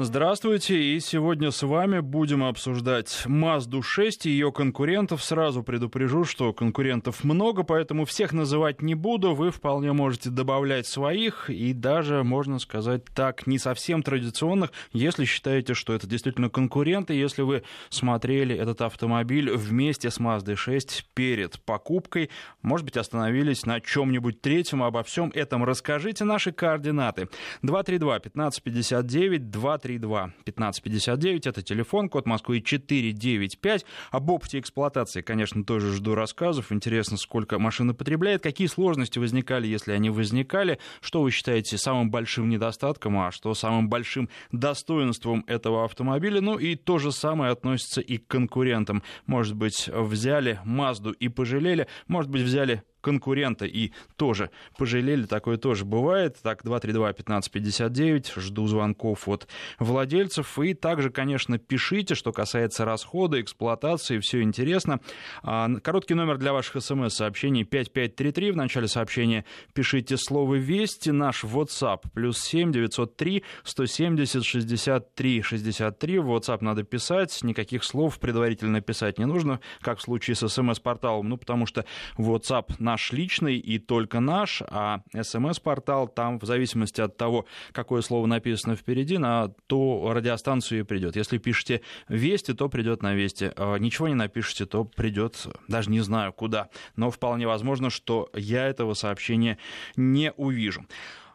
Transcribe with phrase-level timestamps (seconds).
[0.00, 5.24] Здравствуйте, и сегодня с вами будем обсуждать Mazda 6 и ее конкурентов.
[5.24, 9.34] Сразу предупрежу, что конкурентов много, поэтому всех называть не буду.
[9.34, 15.74] Вы вполне можете добавлять своих и даже, можно сказать так, не совсем традиционных, если считаете,
[15.74, 22.30] что это действительно конкуренты, если вы смотрели этот автомобиль вместе с Mazda 6 перед покупкой,
[22.62, 26.22] может быть, остановились на чем-нибудь третьем, обо всем этом расскажите.
[26.22, 27.28] Наши координаты
[27.62, 33.84] 232 1559 232 232 1559, это телефон, код Москвы 495.
[34.10, 36.70] Об опыте эксплуатации, конечно, тоже жду рассказов.
[36.72, 42.48] Интересно, сколько машина потребляет, какие сложности возникали, если они возникали, что вы считаете самым большим
[42.48, 46.40] недостатком, а что самым большим достоинством этого автомобиля.
[46.40, 49.02] Ну и то же самое относится и к конкурентам.
[49.26, 55.84] Может быть, взяли Мазду и пожалели, может быть, взяли конкурента и тоже пожалели, такое тоже
[55.84, 56.36] бывает.
[56.42, 60.58] Так, 232-1559, жду звонков от владельцев.
[60.58, 65.00] И также, конечно, пишите, что касается расхода, эксплуатации, все интересно.
[65.42, 68.52] А, короткий номер для ваших смс-сообщений 5533.
[68.52, 69.44] В начале сообщения
[69.74, 71.10] пишите слово «Вести».
[71.10, 76.18] Наш WhatsApp плюс 7 903 170 63 63.
[76.18, 81.28] В WhatsApp надо писать, никаких слов предварительно писать не нужно, как в случае с смс-порталом,
[81.28, 81.84] ну, потому что
[82.16, 88.24] WhatsApp наш личный и только наш, а смс-портал там в зависимости от того, какое слово
[88.26, 91.14] написано впереди, на ту радиостанцию и придет.
[91.14, 93.52] Если пишете «Вести», то придет на «Вести».
[93.56, 96.70] А ничего не напишите, то придет, даже не знаю куда.
[96.96, 99.58] Но вполне возможно, что я этого сообщения
[99.96, 100.86] не увижу.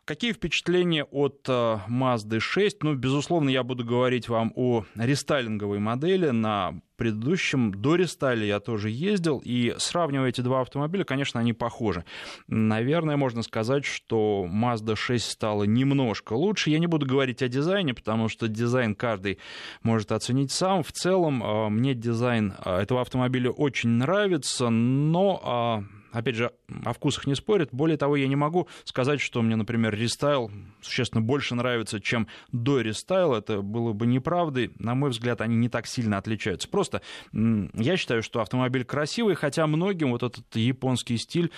[0.05, 2.83] Какие впечатления от э, Mazda 6?
[2.83, 6.29] Ну, безусловно, я буду говорить вам о рестайлинговой модели.
[6.31, 12.03] На предыдущем, до рестайле я тоже ездил, и сравнивая эти два автомобиля, конечно, они похожи.
[12.47, 16.69] Наверное, можно сказать, что Mazda 6 стала немножко лучше.
[16.69, 19.39] Я не буду говорить о дизайне, потому что дизайн каждый
[19.83, 20.83] может оценить сам.
[20.83, 26.51] В целом, э, мне дизайн э, этого автомобиля очень нравится, но опять же,
[26.85, 27.69] о вкусах не спорят.
[27.72, 30.51] Более того, я не могу сказать, что мне, например, рестайл
[30.81, 33.39] существенно больше нравится, чем дорестайл.
[33.40, 34.72] Это было бы неправдой.
[34.79, 36.69] На мой взгляд, они не так сильно отличаются.
[36.69, 37.02] Просто
[37.34, 41.52] я считаю, что автомобиль красивый, хотя многим вот этот японский стиль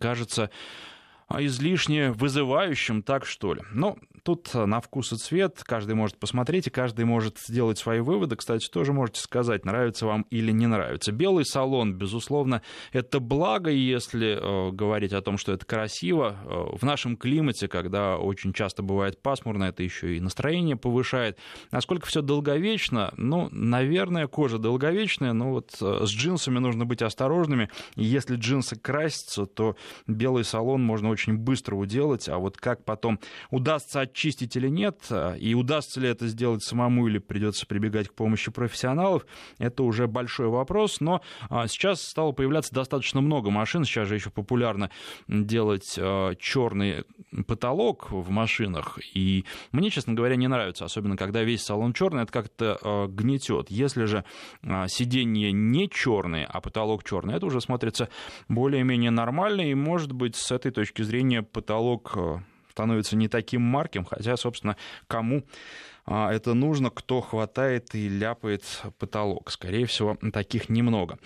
[0.00, 0.50] кажется
[1.38, 3.62] излишне вызывающим, так что ли.
[3.72, 8.36] Но тут на вкус и цвет, каждый может посмотреть, и каждый может сделать свои выводы.
[8.36, 11.12] Кстати, тоже можете сказать, нравится вам или не нравится.
[11.12, 12.62] Белый салон, безусловно,
[12.92, 16.38] это благо, если э, говорить о том, что это красиво.
[16.44, 21.38] Э, в нашем климате, когда очень часто бывает пасмурно, это еще и настроение повышает.
[21.70, 23.12] Насколько все долговечно?
[23.18, 27.68] Ну, наверное, кожа долговечная, но вот э, с джинсами нужно быть осторожными.
[27.94, 33.20] Если джинсы красятся, то белый салон можно очень быстро уделать, а вот как потом
[33.50, 35.10] удастся очистить или нет,
[35.40, 39.26] и удастся ли это сделать самому или придется прибегать к помощи профессионалов,
[39.58, 41.20] это уже большой вопрос, но
[41.50, 44.90] а, сейчас стало появляться достаточно много машин, сейчас же еще популярно
[45.26, 47.04] делать а, черный
[47.48, 52.32] потолок в машинах, и мне, честно говоря, не нравится, особенно когда весь салон черный, это
[52.32, 53.68] как-то а, гнетет.
[53.70, 54.24] Если же
[54.86, 58.08] сиденье не черные, а потолок черный, это уже смотрится
[58.48, 62.16] более-менее нормально, и, может быть, с этой точки зрения потолок
[62.74, 64.76] становится не таким марким, хотя, собственно,
[65.06, 65.44] кому
[66.06, 68.64] а, это нужно, кто хватает и ляпает
[68.98, 69.52] потолок.
[69.52, 71.20] Скорее всего, таких немного.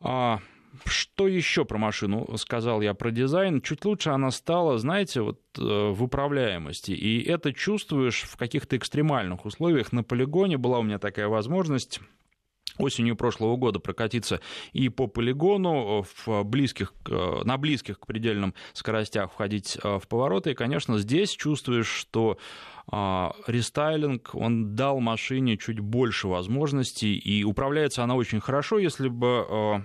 [0.00, 0.38] А,
[0.84, 3.60] что еще про машину сказал я про дизайн?
[3.60, 6.92] Чуть лучше она стала, знаете, вот э, в управляемости.
[6.92, 9.92] И это чувствуешь в каких-то экстремальных условиях.
[9.92, 12.00] На полигоне была у меня такая возможность
[12.78, 14.40] осенью прошлого года прокатиться
[14.72, 20.52] и по полигону в близких, на близких к предельным скоростях входить э, в повороты.
[20.52, 22.38] И, конечно, здесь чувствуешь, что
[22.86, 29.46] а, рестайлинг, он дал машине чуть больше возможностей, и управляется она очень хорошо, если бы
[29.48, 29.80] э,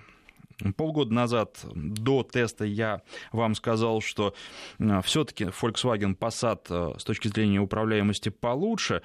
[0.76, 3.02] Полгода назад до теста я
[3.32, 4.34] вам сказал, что
[4.78, 9.02] э, все-таки Volkswagen Passat с точки зрения управляемости получше,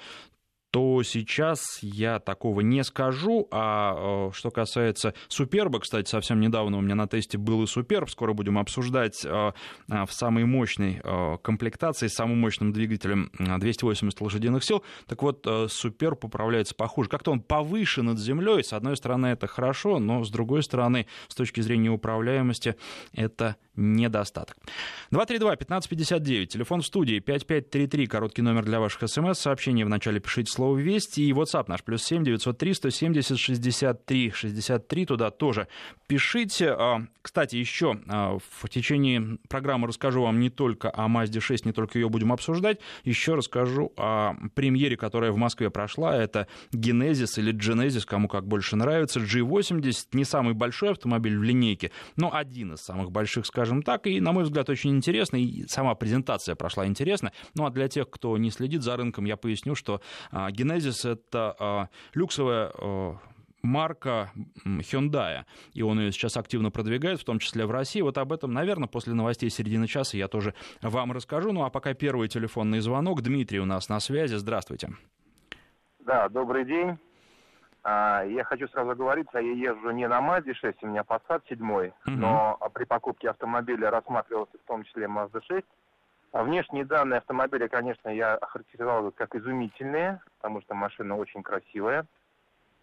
[0.75, 3.47] то сейчас я такого не скажу.
[3.53, 8.11] А э, что касается Суперба, кстати, совсем недавно у меня на тесте был и Суперб,
[8.11, 9.53] скоро будем обсуждать э,
[9.89, 11.01] э, в самой мощной
[11.43, 14.83] комплектации, с самым мощным двигателем 280 лошадиных сил.
[15.07, 17.09] Так вот, Суперб управляется похуже.
[17.09, 18.65] Как-то он повыше над землей.
[18.65, 22.75] С одной стороны, это хорошо, но с другой стороны, с точки зрения управляемости,
[23.13, 24.57] это недостаток.
[25.13, 29.85] 232-1559, телефон в студии, 5533, короткий номер для ваших смс-сообщений.
[29.85, 31.21] В начале пишите слово слово «Вести».
[31.21, 35.07] И WhatsApp наш, плюс 7 903 170 63 63.
[35.07, 35.69] Туда тоже
[36.07, 36.71] пишите.
[36.71, 41.73] А, кстати, еще а, в течение программы расскажу вам не только о Mazda 6, не
[41.73, 46.17] только ее будем обсуждать, еще расскажу о премьере, которая в Москве прошла.
[46.17, 49.21] Это Genesis или Genesis, кому как больше нравится.
[49.21, 54.07] G80, не самый большой автомобиль в линейке, но один из самых больших, скажем так.
[54.07, 55.45] И, на мой взгляд, очень интересный.
[55.45, 57.33] И сама презентация прошла интересно.
[57.55, 60.01] Ну а для тех, кто не следит за рынком, я поясню, что
[60.55, 62.73] а, Genesis— это а, люксовая
[63.65, 64.31] марка
[64.65, 68.03] Hyundai, и он ее сейчас активно продвигает, в том числе в России.
[68.03, 71.53] Вот об этом, наверное, после новостей середины часа я тоже вам расскажу.
[71.53, 73.23] Ну а пока первый телефонный звонок.
[73.23, 74.37] Дмитрий у нас на связи.
[74.37, 74.91] Здравствуйте.
[76.01, 76.99] Да, добрый день.
[77.83, 81.61] А, я хочу сразу говорить, я езжу не на Mazda 6, у меня Passat 7,
[81.61, 81.91] угу.
[82.07, 85.67] но при покупке автомобиля рассматривался в том числе Mazda 6.
[86.35, 92.07] А внешние данные автомобиля, конечно, я охарактеризовал как изумительные, потому что машина очень красивая.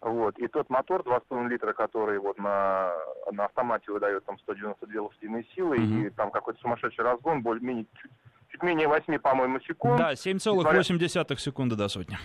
[0.00, 0.38] Вот.
[0.38, 2.94] И тот мотор 2,5 литра, который вот на,
[3.30, 6.06] на автомате выдает там 192 лошадиные силы, mm-hmm.
[6.06, 8.10] и там какой-то сумасшедший разгон, более-менее чуть,
[8.48, 9.98] чуть менее 8, по-моему, секунд.
[9.98, 11.36] Да, 7,8 несмотря...
[11.36, 12.16] секунды до сотни.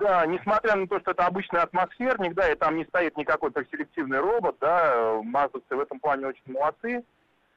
[0.00, 4.18] Да, несмотря на то, что это обычный атмосферник, да, и там не стоит никакой перселективный
[4.18, 7.04] робот, да, маздовцы в этом плане очень молодцы.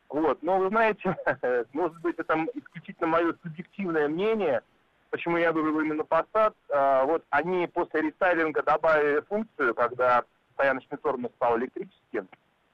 [0.10, 1.16] Вот, но вы знаете,
[1.74, 4.62] может быть, это исключительно мое субъективное мнение–
[5.16, 11.32] почему я выбрал именно Passat, а, вот они после рестайлинга добавили функцию, когда стояночный тормоз
[11.36, 12.28] стал электрическим,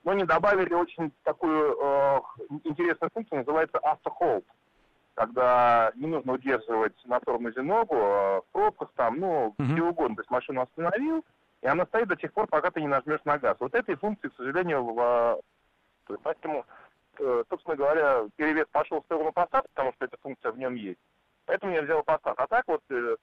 [0.04, 2.20] но не добавили очень такую э,
[2.64, 3.80] интересную функцию, называется
[4.20, 4.44] Hold,
[5.14, 9.66] когда не нужно удерживать на тормозе ногу, а в пробках там, ну, mm-hmm.
[9.74, 10.16] где угодно.
[10.16, 11.24] То есть машину остановил,
[11.62, 13.56] и она стоит до тех пор, пока ты не нажмешь на газ.
[13.60, 15.42] Вот этой функции, к сожалению, в...
[16.24, 16.64] Поэтому, э,
[17.18, 21.00] собственно говоря, перевес пошел в сторону Passat, потому что эта функция в нем есть.
[21.46, 22.34] Поэтому я взял Passat.
[22.38, 23.16] А так вот, э,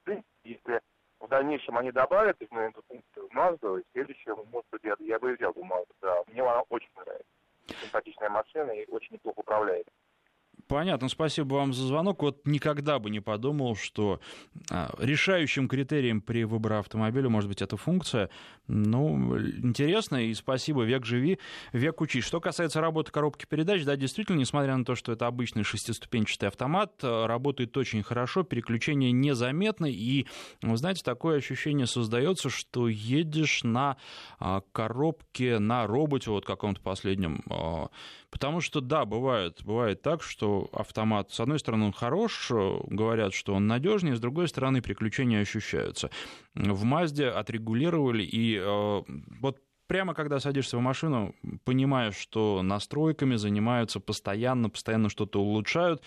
[0.43, 0.81] если
[1.19, 5.19] в дальнейшем они добавят именно эту функцию в Mazda, и следующее, может быть, я, я
[5.19, 5.93] бы взял бы Mazda.
[6.01, 6.23] Да.
[6.27, 7.25] Мне она очень нравится.
[7.81, 9.87] Симпатичная машина и очень неплохо управляет.
[10.69, 12.21] Понятно, спасибо вам за звонок.
[12.21, 14.19] Вот никогда бы не подумал, что
[14.69, 18.29] а, решающим критерием при выборе автомобиля может быть эта функция.
[18.67, 21.39] Ну, интересно, и спасибо, век живи,
[21.73, 22.21] век учи.
[22.21, 26.93] Что касается работы коробки передач, да, действительно, несмотря на то, что это обычный шестиступенчатый автомат,
[27.01, 30.27] а, работает очень хорошо, переключение незаметно, и,
[30.61, 33.97] вы знаете, такое ощущение создается, что едешь на
[34.37, 37.41] а, коробке, на роботе, вот каком-то последнем
[38.29, 43.53] Потому что, да, бывает, бывает так, что автомат, с одной стороны, он хорош, говорят, что
[43.53, 46.09] он надежнее, с другой стороны, приключения ощущаются.
[46.55, 49.01] В Мазде отрегулировали, и э,
[49.41, 56.03] вот прямо когда садишься в машину, понимаешь, что настройками занимаются постоянно, постоянно что-то улучшают,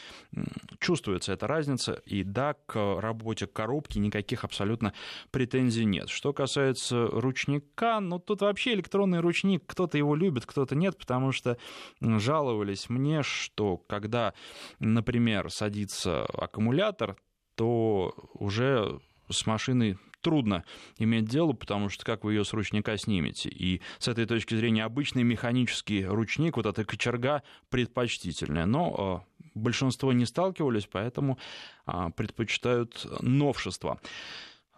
[0.78, 4.94] чувствуется эта разница, и да, к работе коробки никаких абсолютно
[5.32, 6.10] претензий нет.
[6.10, 11.58] Что касается ручника, ну тут вообще электронный ручник, кто-то его любит, кто-то нет, потому что
[12.00, 14.32] жаловались мне, что когда,
[14.78, 17.16] например, садится аккумулятор,
[17.56, 20.64] то уже с машиной трудно
[20.98, 23.48] иметь дело, потому что как вы ее с ручника снимете?
[23.50, 28.66] И с этой точки зрения обычный механический ручник, вот эта кочерга предпочтительная.
[28.66, 31.38] Но э, большинство не сталкивались, поэтому
[31.86, 34.00] э, предпочитают новшества.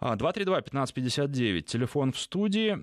[0.01, 2.75] 232-1559, телефон в студии,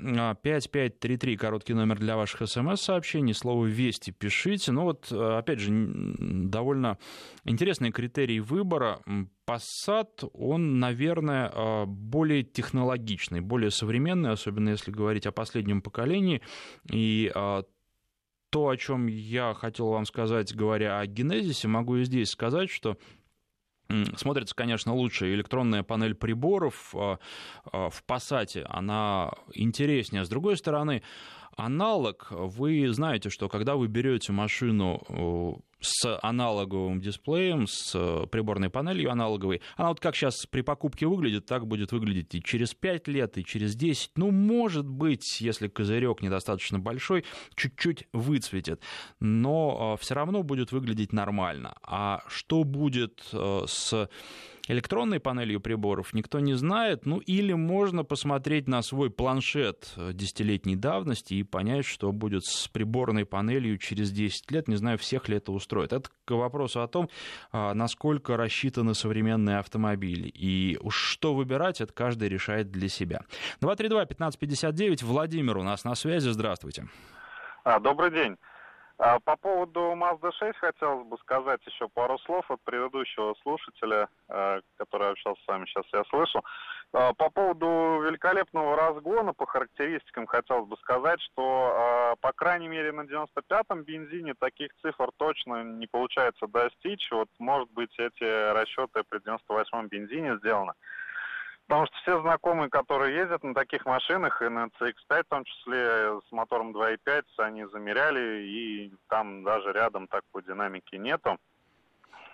[0.42, 4.72] 5533, короткий номер для ваших смс-сообщений, слово «Вести» пишите.
[4.72, 6.96] Ну вот, опять же, довольно
[7.44, 9.00] интересный критерий выбора.
[9.46, 16.40] Passat, он, наверное, более технологичный, более современный, особенно если говорить о последнем поколении.
[16.90, 22.70] И то, о чем я хотел вам сказать, говоря о генезисе, могу и здесь сказать,
[22.70, 22.96] что
[24.16, 27.18] Смотрится, конечно, лучше электронная панель приборов а,
[27.70, 30.24] а, в Passat, она интереснее.
[30.24, 31.02] С другой стороны,
[31.56, 39.10] аналог, вы знаете, что когда вы берете машину с аналоговым дисплеем, с э, приборной панелью
[39.10, 39.60] аналоговой.
[39.76, 43.44] Она вот как сейчас при покупке выглядит, так будет выглядеть и через 5 лет, и
[43.44, 44.12] через 10.
[44.16, 47.24] Ну, может быть, если козырек недостаточно большой,
[47.56, 48.80] чуть-чуть выцветит.
[49.20, 51.74] Но э, все равно будет выглядеть нормально.
[51.82, 54.08] А что будет э, с
[54.68, 57.06] электронной панелью приборов никто не знает.
[57.06, 63.24] Ну или можно посмотреть на свой планшет десятилетней давности и понять, что будет с приборной
[63.24, 64.68] панелью через 10 лет.
[64.68, 65.92] Не знаю, всех ли это устроит.
[65.92, 67.08] Это к вопросу о том,
[67.50, 70.28] а, насколько рассчитаны современные автомобили.
[70.28, 73.22] И что выбирать, это каждый решает для себя.
[73.60, 76.30] 232-1559, Владимир у нас на связи.
[76.30, 76.88] Здравствуйте.
[77.64, 78.36] А, добрый день.
[79.04, 84.60] А, по поводу Mazda 6 хотелось бы сказать еще пару слов от предыдущего слушателя, а,
[84.76, 86.40] который общался с вами, сейчас я слышу.
[86.92, 92.92] А, по поводу великолепного разгона, по характеристикам хотелось бы сказать, что, а, по крайней мере,
[92.92, 97.10] на 95-м бензине таких цифр точно не получается достичь.
[97.10, 100.74] Вот, может быть, эти расчеты при 98-м бензине сделаны.
[101.66, 106.20] Потому что все знакомые, которые ездят на таких машинах, и на CX-5 в том числе,
[106.28, 111.38] с мотором 2.5, они замеряли, и там даже рядом такой динамики нету.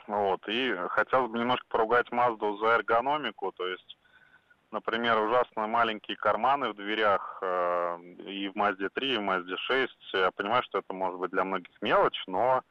[0.06, 3.98] Вот, и хотелось бы немножко поругать Мазду за эргономику, то есть
[4.70, 9.94] Например, ужасно маленькие карманы в дверях э, и в Mazda 3, и в Mazda 6.
[10.12, 12.62] Я понимаю, что это может быть для многих мелочь, но,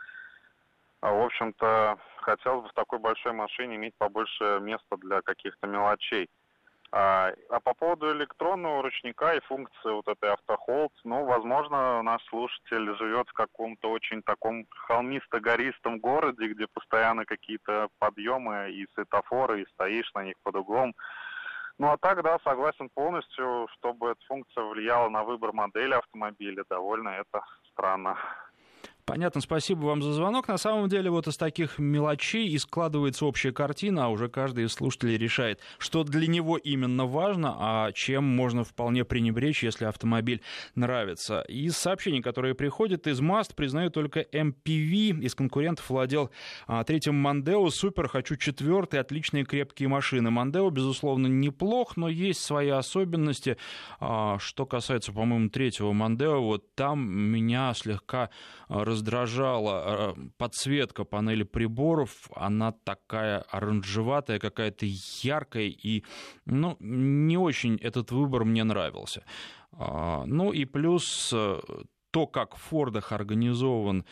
[1.02, 6.30] э, в общем-то, хотелось бы в такой большой машине иметь побольше места для каких-то мелочей.
[6.92, 12.96] А, а по поводу электронного ручника и функции вот этой автохолд, ну, возможно, наш слушатель
[12.96, 20.10] живет в каком-то очень таком холмисто-гористом городе, где постоянно какие-то подъемы и светофоры, и стоишь
[20.14, 20.96] на них под углом.
[21.78, 27.10] Ну а так, да, согласен полностью, чтобы эта функция влияла на выбор модели автомобиля, довольно
[27.10, 27.42] это
[27.72, 28.18] странно.
[29.08, 30.50] Понятно, спасибо вам за звонок.
[30.50, 34.74] На самом деле вот из таких мелочей и складывается общая картина, а уже каждый из
[34.74, 40.42] слушателей решает, что для него именно важно, а чем можно вполне пренебречь, если автомобиль
[40.76, 41.40] нравится.
[41.48, 45.22] Из сообщений, которые приходят из МАСТ, признаю только MPV.
[45.22, 46.30] Из конкурентов владел
[46.68, 47.70] а, третьим Мандео.
[47.70, 50.32] Супер, хочу четвертый, отличные крепкие машины.
[50.32, 53.56] Мандео, безусловно, неплох, но есть свои особенности.
[54.02, 58.32] А, что касается, по-моему, третьего Мандео, вот там меня слегка
[58.68, 62.30] раз раздражала э, подсветка панели приборов.
[62.36, 64.86] Она такая оранжеватая, какая-то
[65.24, 66.04] яркая, и
[66.46, 69.24] ну, не очень этот выбор мне нравился.
[69.72, 71.60] А, ну и плюс э,
[72.12, 74.06] то, как в Фордах организован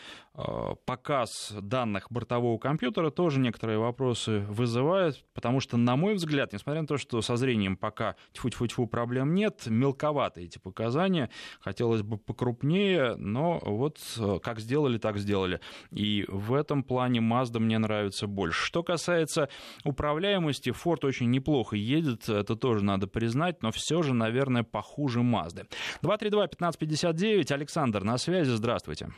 [0.85, 6.87] показ данных бортового компьютера тоже некоторые вопросы вызывает, потому что, на мой взгляд, несмотря на
[6.87, 13.59] то, что со зрением пока тьфу-тьфу-тьфу проблем нет, мелковаты эти показания, хотелось бы покрупнее, но
[13.63, 15.61] вот э, как сделали, так сделали.
[15.91, 18.65] И в этом плане Mazda мне нравится больше.
[18.65, 19.49] Что касается
[19.83, 25.67] управляемости, Ford очень неплохо едет, это тоже надо признать, но все же, наверное, похуже Mazda.
[26.03, 29.09] 232-1559, Александр на связи, здравствуйте.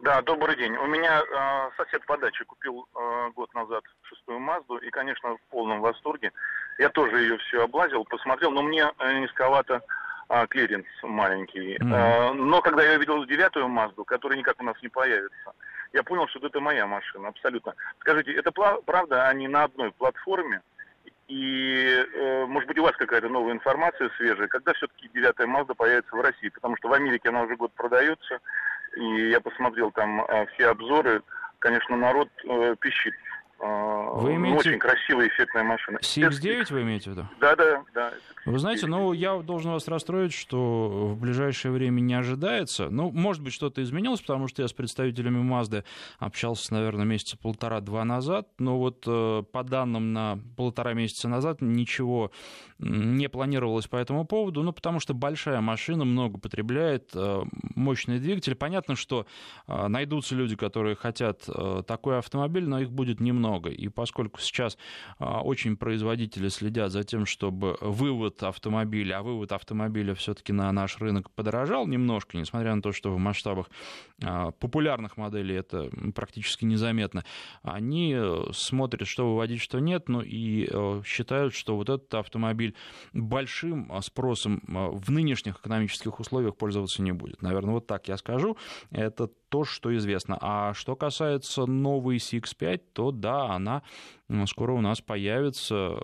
[0.00, 0.76] Да, добрый день.
[0.76, 5.40] У меня э, сосед по даче купил э, год назад шестую Мазду и, конечно, в
[5.50, 6.32] полном восторге.
[6.78, 9.82] Я тоже ее все облазил, посмотрел, но мне э, низковато
[10.28, 11.76] э, клиренс маленький.
[11.76, 12.30] Mm-hmm.
[12.30, 15.52] Э, но когда я увидел девятую Мазду, которая никак у нас не появится,
[15.92, 17.74] я понял, что это моя машина, абсолютно.
[17.98, 20.62] Скажите, это правда, они на одной платформе?
[21.26, 26.14] И, э, может быть, у вас какая-то новая информация свежая, когда все-таки девятая Мазда появится
[26.14, 26.50] в России?
[26.50, 28.38] Потому что в Америке она уже год продается,
[28.96, 31.22] и я посмотрел там а, все обзоры,
[31.58, 33.14] конечно, народ э, пищит.
[33.60, 34.58] А, вы имеете...
[34.58, 35.98] Очень красивая, эффектная машина.
[35.98, 37.28] CX-9 вы имеете в виду?
[37.40, 38.12] Да, да, да.
[38.46, 42.88] Вы знаете, ну, я должен вас расстроить, что в ближайшее время не ожидается.
[42.88, 45.84] Ну, может быть, что-то изменилось, потому что я с представителями Mazda
[46.18, 52.30] общался, наверное, месяца полтора-два назад, но вот э, по данным на полтора месяца назад ничего
[52.78, 57.42] не планировалось по этому поводу, ну, потому что большая машина много потребляет, э,
[57.74, 58.54] мощный двигатель.
[58.54, 59.26] Понятно, что
[59.66, 63.47] э, найдутся люди, которые хотят э, такой автомобиль, но их будет немного.
[63.56, 64.76] И поскольку сейчас
[65.18, 70.98] э, очень производители следят за тем, чтобы вывод автомобиля, а вывод автомобиля все-таки на наш
[70.98, 73.70] рынок подорожал немножко, несмотря на то, что в масштабах
[74.22, 77.24] а, популярных моделей это практически незаметно,
[77.62, 82.74] они э, смотрят, что выводить, что нет, ну и э, считают, что вот этот автомобиль
[83.12, 87.42] большим а, спросом а, в нынешних экономических условиях пользоваться не будет.
[87.42, 88.56] Наверное, вот так я скажу.
[88.90, 90.36] Это то, что известно.
[90.40, 93.82] А что касается новой CX-5, то да, она
[94.46, 96.00] скоро у нас появится.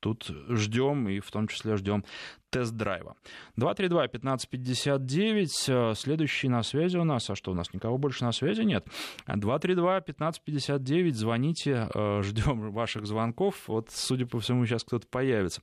[0.00, 2.04] Тут ждем, и в том числе ждем
[2.50, 3.16] тест-драйва.
[3.58, 8.86] 232-1559, следующий на связи у нас, а что, у нас никого больше на связи нет?
[9.26, 15.60] 232-1559, звоните, э, ждем ваших звонков, вот, судя по всему, сейчас кто-то появится.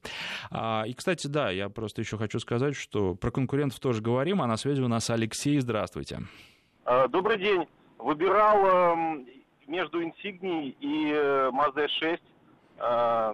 [0.51, 4.47] А, и, кстати, да, я просто еще хочу сказать, что про конкурентов тоже говорим, а
[4.47, 6.19] на связи у нас Алексей, здравствуйте.
[6.85, 7.65] Э, добрый день.
[7.97, 9.25] Выбирал эм,
[9.67, 12.21] между Insigni и э, Mazda 6.
[12.79, 13.33] Э,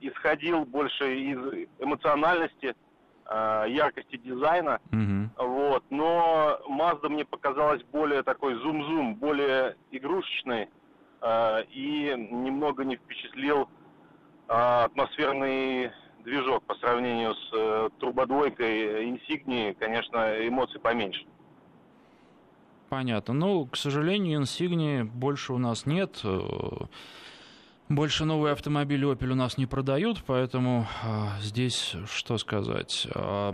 [0.00, 2.74] исходил больше из эмоциональности,
[3.28, 4.78] яркости дизайна.
[4.92, 5.48] Угу.
[5.48, 5.84] Вот.
[5.90, 10.68] Но Mazda мне показалась более такой зум-зум, более игрушечной.
[11.70, 13.68] И немного не впечатлил
[14.46, 15.90] атмосферный
[16.24, 21.24] движок по сравнению с турбодвойкой Insigni, конечно, эмоций поменьше.
[22.88, 23.34] Понятно.
[23.34, 26.22] Ну, к сожалению, инсигнии больше у нас нет.
[27.88, 33.06] Больше новые автомобили Opel у нас не продают, поэтому а, здесь что сказать.
[33.14, 33.52] А,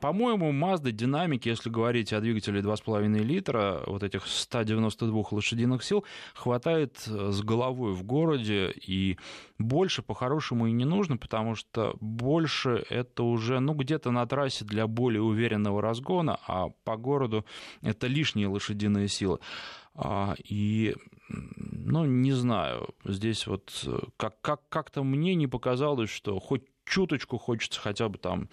[0.00, 6.04] по-моему, Mazda динамики, если говорить о двигателе 2,5 литра, вот этих 192 лошадиных сил,
[6.34, 9.18] хватает с головой в городе, и
[9.58, 14.86] больше по-хорошему и не нужно, потому что больше это уже, ну, где-то на трассе для
[14.86, 17.44] более уверенного разгона, а по городу
[17.82, 19.40] это лишние лошадиные силы.
[19.96, 20.94] А, и,
[21.28, 27.38] ну, не знаю, здесь вот э, как, как, как-то мне не показалось, что хоть чуточку
[27.38, 28.48] хочется хотя бы там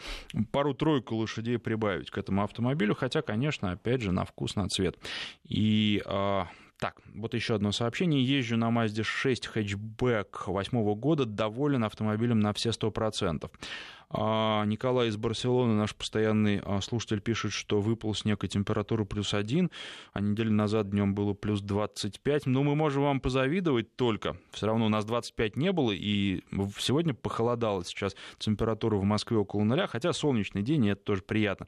[0.51, 4.97] пару-тройку лошадей прибавить к этому автомобилю, хотя, конечно, опять же, на вкус, на цвет.
[5.43, 6.47] И а,
[6.81, 8.23] так, вот еще одно сообщение.
[8.23, 13.51] Езжу на Mazda 6 хэтчбэк восьмого года, доволен автомобилем на все сто процентов.
[14.13, 19.33] А, Николай из Барселоны, наш постоянный а, слушатель, пишет, что выпал снег и температура плюс
[19.33, 19.71] один,
[20.13, 22.45] а неделю назад днем было плюс 25.
[22.45, 24.35] Но мы можем вам позавидовать только.
[24.51, 26.43] Все равно у нас 25 не было, и
[26.77, 31.67] сегодня похолодало сейчас температура в Москве около нуля, хотя солнечный день, и это тоже приятно.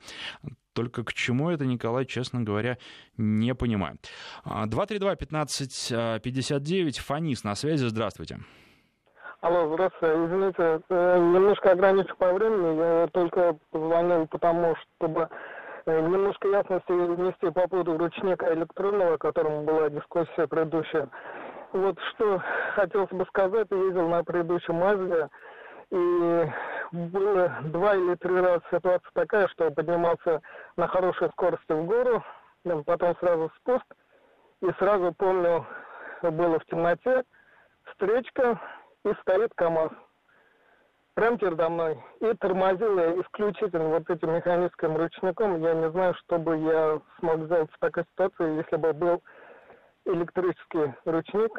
[0.74, 2.78] Только к чему это, Николай, честно говоря,
[3.16, 3.98] не понимаю.
[4.46, 8.40] 232-1559, Фанис на связи, здравствуйте.
[9.44, 10.16] Алло, здравствуйте.
[10.24, 12.78] Извините, немножко ограничу по времени.
[12.78, 15.28] Я только позвонил потому, чтобы
[15.86, 21.10] э, немножко ясности внести по поводу ручника электронного, о котором была дискуссия предыдущая.
[21.74, 22.42] Вот что
[22.76, 25.28] хотелось бы сказать, я ездил на предыдущем Мазде,
[25.92, 26.52] и
[26.94, 30.42] было два или три раза ситуация такая, что я поднимался
[30.78, 32.24] на хорошей скорости в гору,
[32.86, 33.94] потом сразу спуск,
[34.62, 35.66] и сразу помню,
[36.22, 37.24] было в темноте,
[37.92, 38.58] встречка,
[39.06, 39.92] и стоит КАМАЗ
[41.14, 41.98] прямо передо мной.
[42.22, 45.62] И тормозил я исключительно вот этим механическим ручником.
[45.62, 49.24] Я не знаю, что бы я смог сделать в такой ситуации, если бы был
[50.06, 51.52] электрический ручник,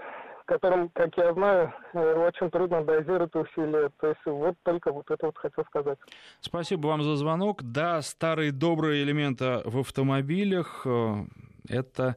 [0.47, 3.91] которым, как я знаю, э, очень трудно дозировать усилия.
[4.01, 5.99] То есть вот только вот это вот хотел сказать.
[6.41, 7.63] Спасибо вам за звонок.
[7.63, 11.15] Да, старые добрые элементы в автомобилях э,—
[11.69, 12.17] это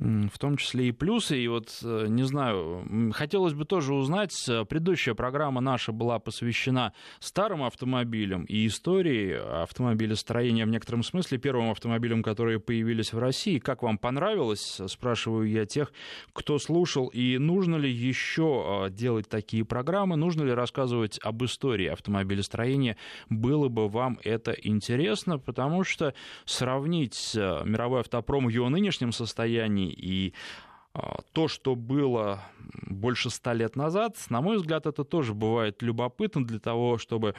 [0.00, 1.38] в том числе и плюсы.
[1.38, 6.94] И вот, э, не знаю, хотелось бы тоже узнать, э, предыдущая программа наша была посвящена
[7.18, 13.58] старым автомобилям и истории автомобилестроения в некотором смысле, первым автомобилям, которые появились в России.
[13.58, 14.80] Как вам понравилось?
[14.86, 15.92] Спрашиваю я тех,
[16.32, 17.08] кто слушал.
[17.08, 20.16] И нужно ли еще э, делать такие программы?
[20.16, 22.96] Нужно ли рассказывать об истории автомобилестроения?
[23.28, 26.14] Было бы вам это интересно, потому что
[26.46, 30.34] сравнить мировой автопром в его нынешнем состоянии и
[30.92, 32.42] а, то, что было
[32.82, 37.34] больше ста лет назад, на мой взгляд, это тоже бывает любопытно для того, чтобы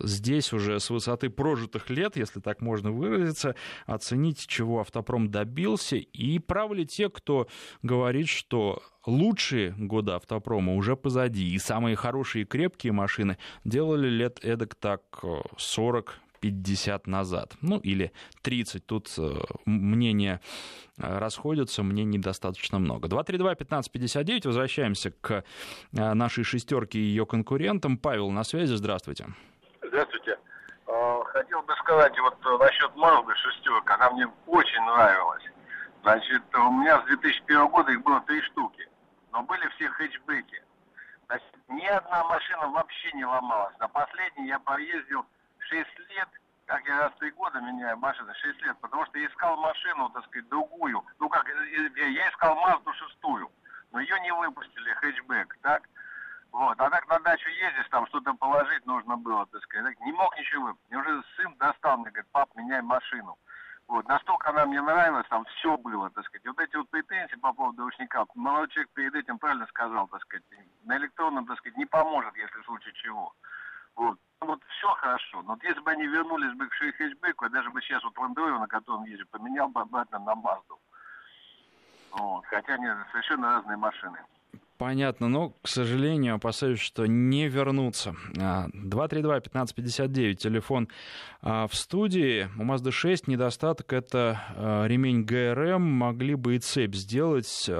[0.00, 3.54] здесь уже с высоты прожитых лет, если так можно выразиться,
[3.86, 7.48] оценить, чего автопром добился, и правы ли те, кто
[7.82, 13.36] говорит, что лучшие годы автопрома уже позади, и самые хорошие и крепкие машины?
[13.64, 15.02] Делали лет эдак так
[15.58, 17.54] 40 50 назад.
[17.62, 18.86] Ну, или 30.
[18.86, 19.32] Тут э,
[19.64, 20.40] мнения
[20.98, 23.08] э, расходятся, мнений достаточно много.
[23.08, 24.46] 232-1559.
[24.46, 25.42] Возвращаемся к э,
[25.92, 27.96] нашей шестерке и ее конкурентам.
[27.96, 28.74] Павел на связи.
[28.74, 29.26] Здравствуйте.
[29.82, 30.38] Здравствуйте.
[31.32, 33.90] Хотел бы сказать вот насчет Мазды шестерок.
[33.90, 35.44] Она мне очень нравилась.
[36.02, 38.86] Значит, у меня с 2001 года их было три штуки.
[39.32, 40.62] Но были все хэтчбеки.
[41.26, 43.74] Значит, ни одна машина вообще не ломалась.
[43.78, 45.24] На последней я поездил
[45.68, 46.28] 6 лет,
[46.66, 50.24] как я раз 3 года меняю машины, 6 лет, потому что я искал машину, так
[50.26, 51.04] сказать, другую.
[51.18, 53.50] Ну как, я искал Мазду шестую,
[53.92, 55.88] но ее не выпустили, хэтчбэк, так?
[56.52, 59.98] Вот, а так на дачу ездишь, там что-то положить нужно было, так сказать.
[60.00, 60.90] Не мог ничего выпустить.
[60.90, 63.36] Мне уже сын достал, мне говорит, пап, меняй машину.
[63.88, 66.46] Вот, настолько она мне нравилась, там все было, так сказать.
[66.46, 70.44] Вот эти вот претензии по поводу ручника, молодой человек перед этим правильно сказал, так сказать,
[70.84, 73.34] на электронном, так сказать, не поможет, если в случае чего.
[73.96, 75.42] Вот вот все хорошо.
[75.42, 78.58] Но вот если бы они вернулись бы к хэтчбеку, я даже бы сейчас вот Ландроver,
[78.58, 80.78] на котором езжу, поменял бы обратно на Мазду.
[82.12, 82.44] Вот.
[82.46, 84.18] Хотя они совершенно разные машины.
[84.76, 88.16] Понятно, но, к сожалению, опасаюсь, что не вернутся.
[88.34, 90.88] 232-1559, телефон
[91.42, 92.48] а, в студии.
[92.58, 95.80] У Mazda 6 недостаток— это а, ремень ГРМ.
[95.80, 97.70] Могли бы и цепь сделать.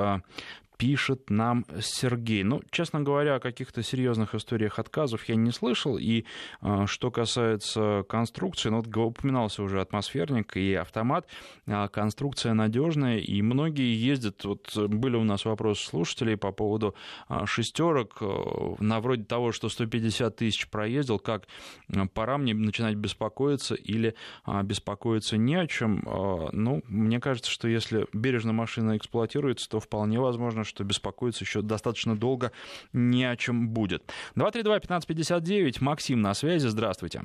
[0.84, 2.42] А, пишет нам Сергей.
[2.42, 5.96] Ну, честно говоря, о каких-то серьезных историях отказов я не слышал.
[5.96, 6.24] И
[6.60, 11.26] э, что касается конструкции, ну, вот упоминался уже атмосферник и автомат.
[11.66, 14.44] Э, конструкция надежная, и многие ездят.
[14.44, 16.94] Вот были у нас вопросы слушателей по поводу
[17.28, 18.18] э, шестерок.
[18.20, 21.46] Э, на вроде того, что 150 тысяч проездил, как
[21.88, 24.14] э, пора мне начинать беспокоиться или
[24.46, 26.02] э, беспокоиться не о чем.
[26.06, 31.62] Э, ну, мне кажется, что если бережно машина эксплуатируется, то вполне возможно, что беспокоиться еще
[31.62, 32.50] достаточно долго
[32.92, 34.02] не о чем будет.
[34.36, 37.22] 232-1559, Максим на связи, здравствуйте.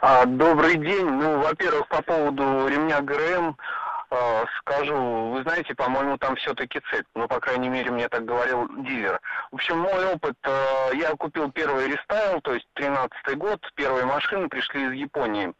[0.00, 1.06] А, добрый день.
[1.06, 3.56] Ну, во-первых, по поводу ремня ГРМ
[4.12, 7.06] а, скажу, вы знаете, по-моему, там все-таки цепь.
[7.14, 9.20] Ну, по крайней мере, мне так говорил дилер.
[9.52, 14.48] В общем, мой опыт, а, я купил первый рестайл, то есть 13 год, первые машины
[14.48, 15.52] пришли из Японии.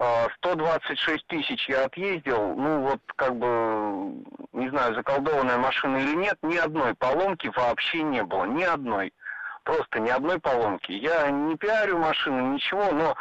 [0.00, 6.56] 126 тысяч я отъездил, ну вот как бы, не знаю, заколдованная машина или нет, ни
[6.56, 9.12] одной поломки вообще не было, ни одной.
[9.64, 10.92] Просто ни одной поломки.
[10.92, 13.14] Я не пиарю машину, ничего, но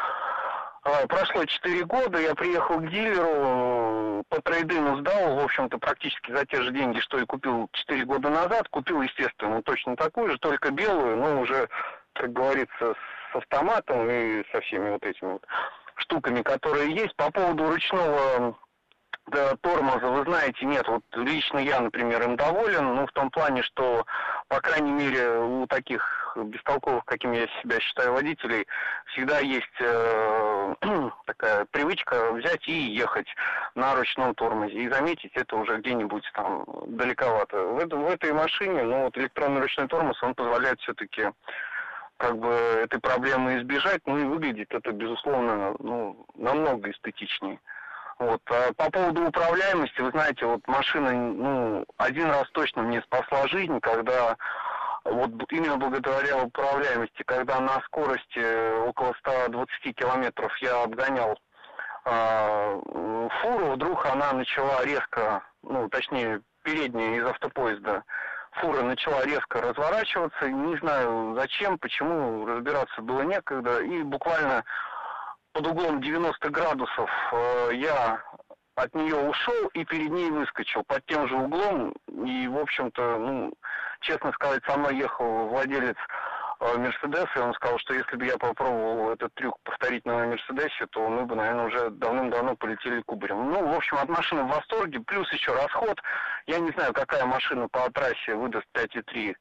[0.84, 6.46] а, прошло 4 года, я приехал к дилеру, по трейдину сдал, в общем-то, практически за
[6.46, 8.70] те же деньги, что и купил 4 года назад.
[8.70, 11.68] Купил, естественно, точно такую же, только белую, но уже,
[12.14, 12.96] как говорится,
[13.32, 15.46] с автоматом и со всеми вот этими вот
[16.00, 17.16] штуками, которые есть.
[17.16, 18.56] По поводу ручного
[19.32, 20.88] да, тормоза, вы знаете, нет.
[20.88, 24.06] Вот лично я, например, им доволен, ну, в том плане, что,
[24.48, 28.66] по крайней мере, у таких бестолковых, каким я себя считаю, водителей,
[29.08, 30.76] всегда есть э,
[31.26, 33.28] такая привычка взять и ехать
[33.76, 34.76] на ручном тормозе.
[34.76, 37.58] И заметить это уже где-нибудь там далековато.
[37.64, 41.30] В, в этой машине, ну, вот электронный ручной тормоз, он позволяет все-таки
[42.20, 47.60] как бы этой проблемы избежать, ну и выглядит это, безусловно, ну, намного эстетичнее.
[48.20, 48.42] Вот.
[48.50, 53.80] А по поводу управляемости, вы знаете, вот машина, ну, один раз точно мне спасла жизнь,
[53.80, 54.36] когда
[55.06, 61.40] вот именно благодаря управляемости, когда на скорости около 120 километров я обгонял
[62.04, 68.04] э, фуру, вдруг она начала резко, ну, точнее, передняя из автопоезда,
[68.60, 74.64] фура начала резко разворачиваться, не знаю зачем, почему, разбираться было некогда, и буквально
[75.54, 78.22] под углом 90 градусов э, я
[78.76, 81.94] от нее ушел и перед ней выскочил под тем же углом.
[82.08, 83.54] И, в общем-то, ну,
[84.02, 85.98] честно сказать, со мной ехал владелец
[86.60, 91.08] Мерседеса, и он сказал, что если бы я попробовал этот трюк повторить на Мерседесе, то
[91.08, 93.50] мы бы, наверное, уже давным-давно полетели кубарем.
[93.50, 95.98] Ну, в общем, от машины в восторге, плюс еще расход.
[96.48, 99.36] Я не знаю, какая машина по трассе выдаст 5,3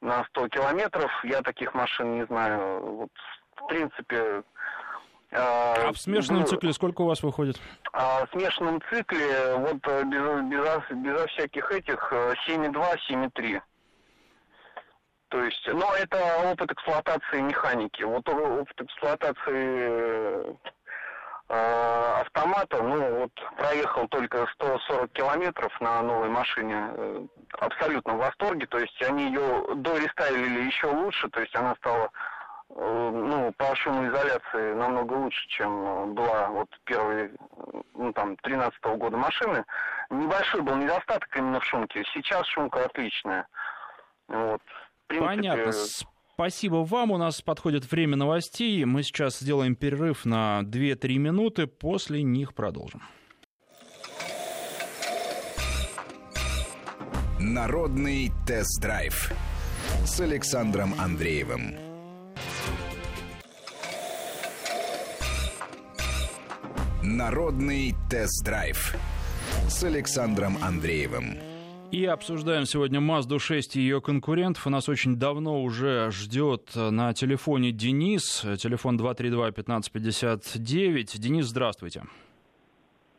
[0.00, 1.10] на 100 километров.
[1.24, 2.80] Я таких машин не знаю.
[2.80, 3.10] Вот,
[3.56, 4.42] в принципе,
[5.32, 7.60] а, а в смешанном ну, цикле сколько у вас выходит?
[7.92, 13.60] А в смешанном цикле, вот э, без, без, безо всяких этих, 7,2, э, 7,3.
[15.30, 16.18] То есть, но это
[16.50, 18.02] опыт эксплуатации механики.
[18.02, 20.56] Вот опыт эксплуатации
[21.48, 27.26] э, автомата, ну вот проехал только 140 километров на новой машине, э,
[27.58, 28.66] абсолютно в восторге.
[28.66, 32.10] То есть они ее дорестайлили еще лучше, то есть она стала
[32.76, 37.32] Э, ну, по шумоизоляции намного лучше, чем была вот первые,
[37.94, 39.64] ну, там, 13 -го года машины.
[40.10, 42.04] Небольшой был недостаток именно в шумке.
[42.14, 43.46] Сейчас шумка отличная.
[44.28, 44.62] Вот.
[45.10, 45.26] Принципе...
[45.26, 45.72] Понятно.
[46.34, 47.10] Спасибо вам.
[47.10, 48.84] У нас подходит время новостей.
[48.86, 51.66] Мы сейчас сделаем перерыв на 2-3 минуты.
[51.66, 53.02] После них продолжим.
[57.38, 59.32] Народный тест-драйв
[60.06, 61.74] с Александром Андреевым.
[67.02, 68.94] Народный тест-драйв
[69.68, 71.49] с Александром Андреевым.
[71.92, 74.64] И обсуждаем сегодня Mazda 6 и ее конкурентов.
[74.66, 78.46] У нас очень давно уже ждет на телефоне Денис.
[78.58, 81.18] Телефон 232-1559.
[81.18, 82.04] Денис, здравствуйте.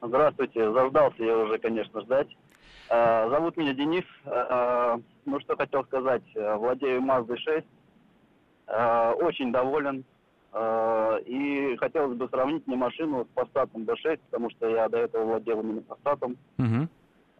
[0.01, 0.71] Здравствуйте.
[0.71, 2.29] Заждался я уже, конечно, ждать.
[2.89, 4.05] А, зовут меня Денис.
[4.25, 6.23] А, ну, что хотел сказать.
[6.33, 7.65] Владею Mazda 6.
[8.67, 10.05] А, очень доволен.
[10.53, 15.25] Э, и хотелось бы сравнить мне машину с Passat B6, потому что я до этого
[15.25, 16.35] владел именно Passat.
[16.57, 16.87] Угу.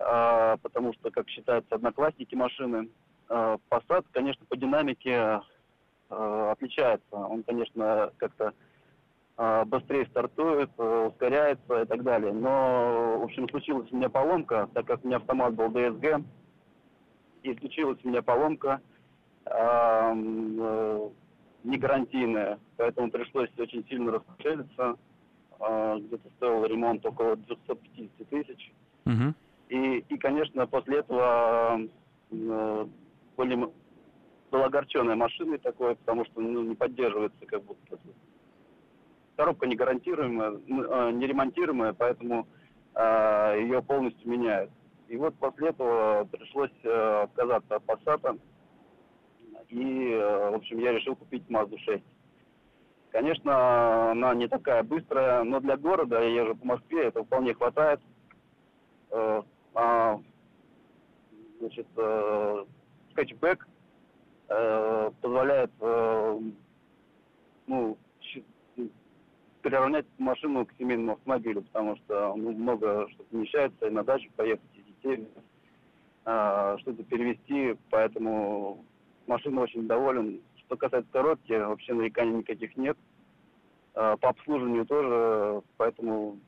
[0.04, 2.90] Потому что, как считается, одноклассники машины.
[3.30, 5.42] Э, Passat, конечно, по динамике
[6.10, 7.16] отличается.
[7.16, 8.54] Он, конечно, как-то
[9.68, 12.34] быстрее стартует, ускоряется и так далее.
[12.34, 16.22] Но, в общем, случилась у меня поломка, так как у меня автомат был DSG,
[17.44, 18.82] и случилась у меня поломка
[21.64, 24.96] не гарантийная, поэтому пришлось очень сильно раскошелиться.
[25.60, 28.74] А, где-то стоил ремонт около 250 тысяч.
[29.06, 29.34] Угу.
[29.71, 31.79] И, и, конечно, после этого
[32.29, 32.88] э,
[33.38, 33.69] были,
[34.51, 37.97] была огорченная машина такое, потому что ну, не поддерживается как будто.
[39.38, 42.49] Коробка не гарантируемая, э, не ремонтируемая, поэтому
[42.95, 44.71] э, ее полностью меняют.
[45.07, 48.41] И вот после этого пришлось э, отказаться от Passat
[49.69, 52.03] и, э, в общем, я решил купить Mazda 6.
[53.12, 58.01] Конечно, она не такая быстрая, но для города, я езжу по Москве, это вполне хватает.
[59.73, 60.19] А
[61.60, 62.65] значит, э,
[63.15, 63.67] хэтчбэк
[64.49, 66.39] э, позволяет э,
[67.67, 67.97] ну,
[69.62, 74.65] приравнять машину к семейному автомобилю, потому что ну, много что помещается, и на дачу поехать,
[74.73, 75.27] и детей
[76.25, 78.84] э, что-то перевести, поэтому
[79.27, 80.41] машина очень доволен.
[80.57, 82.97] Что касается коробки, вообще нареканий никаких нет.
[83.93, 86.39] Э, по обслуживанию тоже, поэтому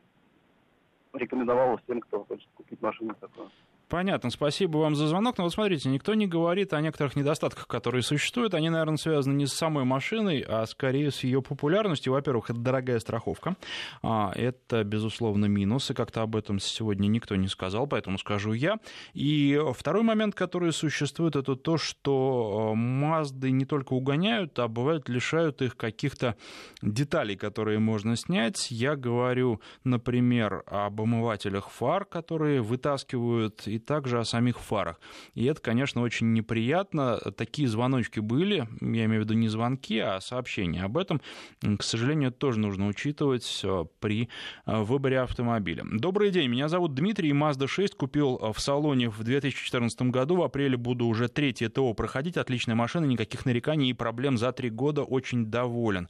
[1.14, 3.50] рекомендовал всем, кто хочет купить машину такую.
[3.94, 5.38] Понятно, спасибо вам за звонок.
[5.38, 8.56] Но вот смотрите, никто не говорит о некоторых недостатках, которые существуют.
[8.56, 12.12] Они, наверное, связаны не с самой машиной, а скорее с ее популярностью.
[12.12, 13.56] Во-первых, это дорогая страховка.
[14.02, 18.80] А, это, безусловно, минус, и как-то об этом сегодня никто не сказал, поэтому скажу я.
[19.14, 25.62] И второй момент, который существует, это то, что Мазды не только угоняют, а бывает лишают
[25.62, 26.36] их каких-то
[26.82, 28.72] деталей, которые можно снять.
[28.72, 35.00] Я говорю, например, об омывателях фар, которые вытаскивают и также о самих фарах.
[35.34, 37.18] И это, конечно, очень неприятно.
[37.38, 41.22] Такие звоночки были, я имею в виду не звонки, а сообщения об этом.
[41.62, 44.30] К сожалению, это тоже нужно учитывать э, при
[44.66, 45.86] э, выборе автомобиля.
[45.92, 50.78] Добрый день, меня зовут Дмитрий, Mazda 6 купил в салоне в 2014 году, в апреле
[50.78, 55.46] буду уже третье ТО проходить, отличная машина, никаких нареканий и проблем за три года, очень
[55.46, 56.08] доволен,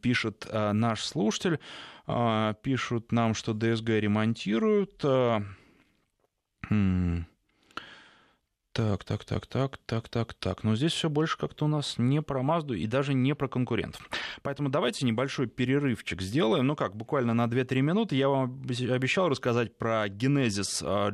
[0.00, 1.58] пишет э, наш слушатель.
[2.62, 5.04] Пишут нам, что ДСГ ремонтируют.
[8.72, 10.62] Так, так, так, так, так, так, так.
[10.62, 14.08] Но здесь все больше как-то у нас не про Мазду и даже не про конкурентов.
[14.42, 16.68] Поэтому давайте небольшой перерывчик сделаем.
[16.68, 18.14] Ну как, буквально на 2-3 минуты.
[18.14, 21.10] Я вам обещал рассказать про G80 а,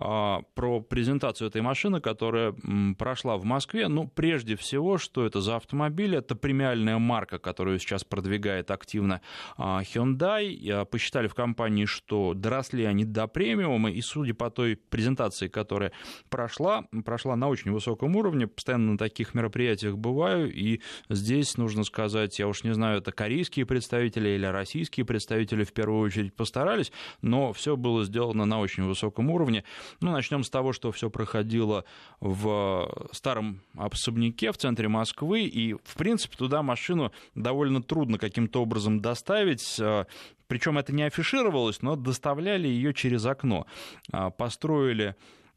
[0.00, 2.54] про презентацию этой машины, которая
[2.98, 3.88] прошла в Москве.
[3.88, 6.16] Ну, прежде всего, что это за автомобиль?
[6.16, 9.20] Это премиальная марка, которую сейчас продвигает активно
[9.58, 10.86] а, Hyundai.
[10.86, 15.92] Посчитали в компании, что доросли они до премиума, и судя по той презентации, которая
[16.30, 18.46] прошла, прошла на очень высоком уровне.
[18.46, 23.66] Постоянно на таких мероприятиях бываю, и здесь нужно сказать, я уж не знаю, это корейские
[23.66, 29.30] представители или российские представители в первую очередь постарались, но все было сделано на очень высоком
[29.30, 29.64] уровне.
[30.00, 31.84] Ну, начнем с того, что все проходило
[32.20, 39.00] в старом особняке в центре Москвы, и, в принципе, туда машину довольно трудно каким-то образом
[39.00, 39.78] доставить.
[39.80, 40.04] Э,
[40.46, 43.66] Причем это не афишировалось, но доставляли ее через окно.
[44.12, 45.14] Э, построили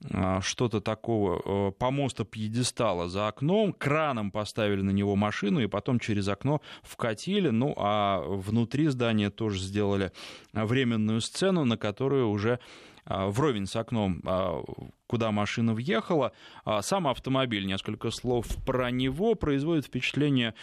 [0.10, 6.28] э, что-то такого, помоста пьедестала за окном, краном поставили на него машину и потом через
[6.28, 10.12] окно вкатили, ну а внутри здания тоже сделали
[10.52, 12.60] временную сцену, на которую уже
[13.06, 14.64] вровень с окном, а,
[15.08, 16.32] куда машина въехала.
[16.66, 20.54] А сам автомобиль, несколько слов про него, производит впечатление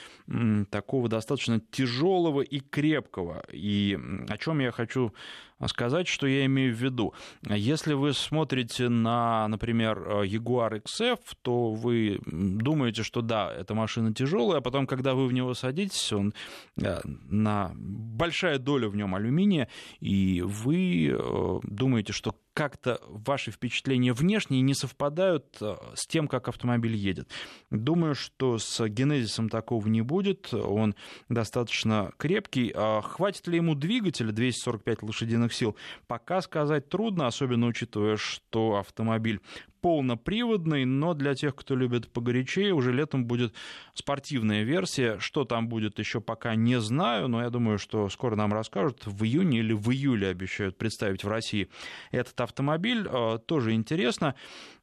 [0.71, 3.43] такого достаточно тяжелого и крепкого.
[3.53, 3.99] И
[4.29, 5.13] о чем я хочу
[5.69, 7.15] сказать, что я имею в виду.
[7.49, 14.59] Если вы смотрите на, например, Jaguar XF, то вы думаете, что да, эта машина тяжелая,
[14.59, 16.33] а потом, когда вы в него садитесь, он
[16.77, 19.69] на большая доля в нем алюминия,
[20.01, 26.49] и вы э, думаете, что как-то ваши впечатления внешние не совпадают э, с тем, как
[26.49, 27.29] автомобиль едет.
[27.71, 30.53] Думаю, что с генезисом такого не будет.
[30.53, 30.95] Он
[31.29, 32.73] достаточно крепкий.
[32.75, 35.77] А хватит ли ему двигателя 245 лошадиных сил?
[36.07, 39.41] Пока сказать трудно, особенно учитывая, что автомобиль
[39.81, 43.55] полноприводный, но для тех, кто любит погорячее, уже летом будет
[43.95, 45.19] спортивная версия.
[45.19, 49.07] Что там будет, еще пока не знаю, но я думаю, что скоро нам расскажут.
[49.07, 51.69] В июне или в июле обещают представить в России
[52.11, 53.07] этот автомобиль.
[53.09, 54.35] А, тоже интересно.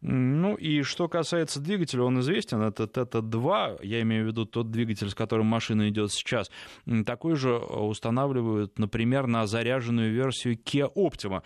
[0.01, 5.09] Ну и что касается двигателя, он известен, это ТТ-2, я имею в виду тот двигатель,
[5.09, 6.51] с которым машина идет сейчас.
[7.05, 11.41] Такой же устанавливают, например, на заряженную версию Kia Optima.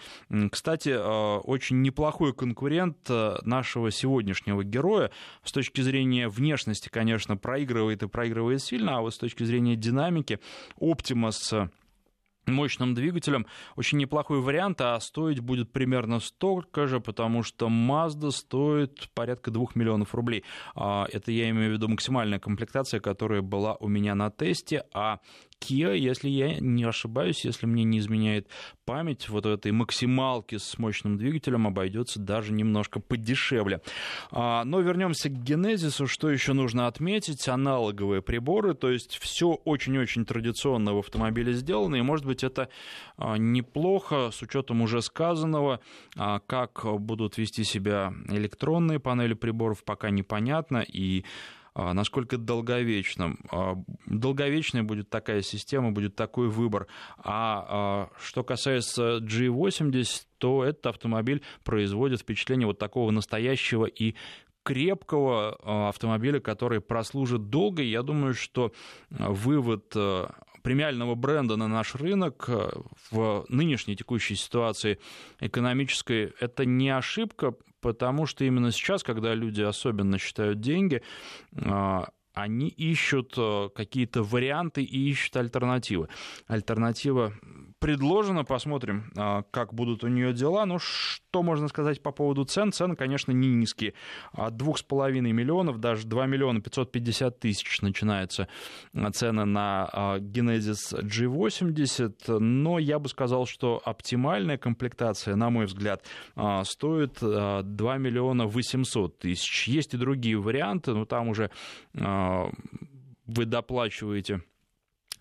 [0.50, 3.10] Кстати, а, очень неплохой конкурент
[3.45, 5.12] нашего сегодняшнего героя.
[5.43, 10.39] С точки зрения внешности, конечно, проигрывает и проигрывает сильно, а вот с точки зрения динамики
[10.80, 11.69] Optima с
[12.47, 13.45] мощным двигателем.
[13.75, 19.67] Очень неплохой вариант, а стоить будет примерно столько же, потому что Mazda стоит порядка 2
[19.75, 20.43] миллионов рублей.
[20.75, 25.19] А, это я имею в виду максимальная комплектация, которая была у меня на тесте, а
[25.62, 28.47] Kia, если я не ошибаюсь, если мне не изменяет
[28.86, 33.82] память, вот этой максималке с мощным двигателем обойдется даже немножко подешевле.
[34.32, 36.08] А, но вернемся к генезису.
[36.08, 37.47] Что еще нужно отметить?
[37.47, 42.69] Аналоговые приборы, то есть все очень-очень традиционно в автомобиле сделано, и, может быть, это
[43.17, 45.80] а, неплохо с учетом уже сказанного,
[46.17, 51.24] а, как будут вести себя электронные панели приборов, пока непонятно, и
[51.75, 53.39] насколько долговечным.
[53.49, 56.88] А, долговечной будет такая система, будет такой выбор.
[57.17, 64.15] А что касается G80, то этот автомобиль производит впечатление вот такого настоящего и
[64.63, 67.81] крепкого автомобиля, который прослужит долго.
[67.81, 68.71] Я думаю, что
[69.10, 69.95] вывод
[70.62, 72.47] премиального бренда на наш рынок
[73.10, 74.99] в нынешней текущей ситуации
[75.39, 81.02] экономической это не ошибка, потому что именно сейчас, когда люди особенно считают деньги,
[81.56, 86.08] а, они ищут э, какие-то варианты и ищут альтернативы.
[86.48, 87.34] Альтернатива
[87.82, 90.65] предложено, посмотрим, а, как будут у нее дела.
[90.65, 92.72] Ну, что можно сказать по поводу цен?
[92.72, 93.96] Цены, конечно, не низкие.
[94.32, 98.48] От 2,5 миллионов, даже 2 миллиона 550 тысяч начинается
[99.13, 106.06] цена на а, Genesis G80, но я бы сказал, что оптимальная комплектация, на мой взгляд,
[106.36, 107.63] а, стоит 2
[107.98, 109.67] миллиона 800 тысяч.
[109.67, 111.50] Есть и другие варианты, но там уже
[111.94, 114.41] вы доплачиваете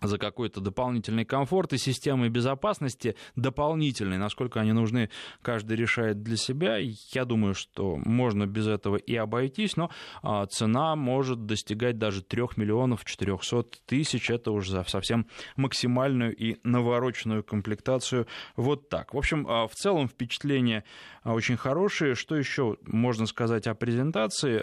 [0.01, 5.09] за какой-то дополнительный комфорт и системы безопасности дополнительные, насколько они нужны,
[5.41, 6.77] каждый решает для себя.
[6.77, 9.91] Я думаю, что можно без этого и обойтись, но
[10.23, 14.29] а, цена может достигать даже 3 миллионов 400 тысяч.
[14.29, 18.27] Это уже за совсем максимальную и навороченную комплектацию.
[18.55, 19.13] Вот так.
[19.13, 20.83] В общем, а, в целом впечатления
[21.23, 22.15] а, очень хорошие.
[22.15, 24.61] Что еще можно сказать о презентации?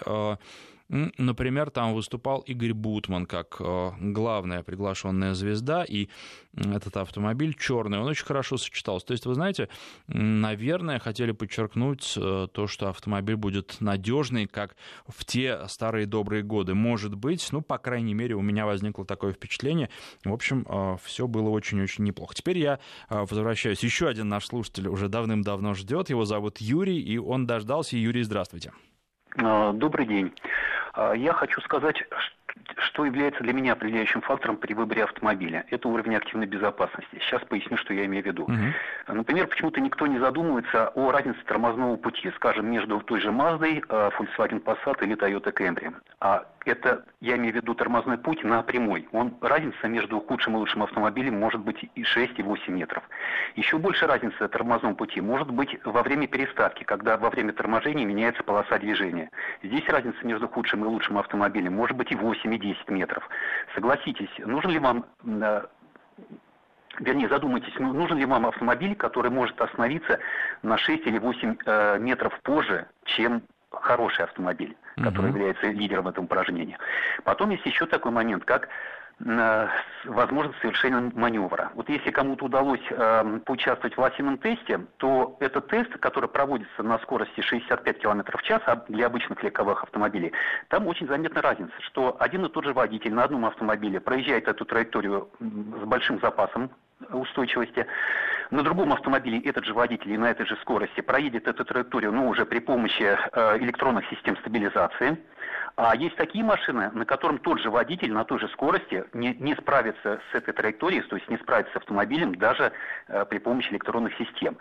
[0.89, 6.09] Например, там выступал Игорь Бутман как э, главная приглашенная звезда, и
[6.55, 9.07] этот автомобиль черный, он очень хорошо сочетался.
[9.07, 9.69] То есть, вы знаете,
[10.07, 16.75] наверное, хотели подчеркнуть э, то, что автомобиль будет надежный, как в те старые добрые годы.
[16.75, 19.91] Может быть, ну, по крайней мере, у меня возникло такое впечатление.
[20.25, 22.35] В общем, э, все было очень-очень неплохо.
[22.35, 22.79] Теперь я
[23.11, 23.85] возвращаюсь.
[23.85, 26.09] Еще один наш слушатель уже давным-давно ждет.
[26.09, 27.99] Его зовут Юрий, и он дождался.
[27.99, 28.73] Юрий, здравствуйте.
[29.37, 30.33] Добрый день.
[30.93, 32.03] А, я хочу сказать,
[32.77, 35.65] что является для меня определяющим фактором при выборе автомобиля?
[35.71, 37.19] Это уровень активной безопасности.
[37.21, 38.45] Сейчас поясню, что я имею в виду.
[38.45, 39.15] Угу.
[39.15, 44.11] Например, почему-то никто не задумывается о разнице тормозного пути, скажем, между той же Маздой, а,
[44.11, 45.95] Volkswagen Passat или Toyota Camry.
[46.21, 49.09] А это, я имею в виду тормозной путь на прямой.
[49.13, 53.03] Он, разница между худшим и лучшим автомобилем может быть и 6, и 8 метров.
[53.57, 58.05] Еще больше разница в тормозном пути может быть во время переставки, когда во время торможения
[58.05, 59.31] меняется полоса движения.
[59.63, 63.29] Здесь разница между худшим и лучшим автомобилем может быть и 8, и 10 метров.
[63.75, 65.63] Согласитесь, нужен ли вам э,
[67.01, 70.19] вернее, задумайтесь, ну, нужен ли вам автомобиль, который может остановиться
[70.63, 75.39] на 6 или 8 э, метров позже, чем хороший автомобиль, который угу.
[75.39, 76.79] является лидером в этом упражнении.
[77.25, 78.69] Потом есть еще такой момент, как
[79.21, 81.71] возможность совершения маневра.
[81.75, 86.99] Вот если кому-то удалось э, поучаствовать в лосином тесте, то этот тест, который проводится на
[87.01, 90.33] скорости 65 км в час а для обычных легковых автомобилей,
[90.69, 94.65] там очень заметна разница, что один и тот же водитель на одном автомобиле проезжает эту
[94.65, 96.71] траекторию с большим запасом
[97.11, 97.87] устойчивости.
[98.51, 102.29] На другом автомобиле этот же водитель и на этой же скорости проедет эту траекторию, но
[102.29, 105.19] уже при помощи э, электронных систем стабилизации.
[105.79, 109.55] А есть такие машины, на котором тот же водитель на той же скорости не, не
[109.55, 112.73] справится с этой траекторией, то есть не справится с автомобилем даже
[113.07, 114.59] э, при помощи электронных систем.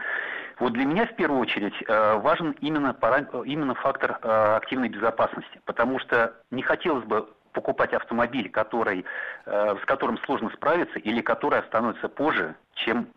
[0.60, 5.60] Вот для меня в первую очередь э, важен именно, пара, именно фактор э, активной безопасности,
[5.66, 9.04] потому что не хотелось бы покупать автомобиль, который,
[9.48, 13.08] э, с которым сложно справиться или который остановится позже, чем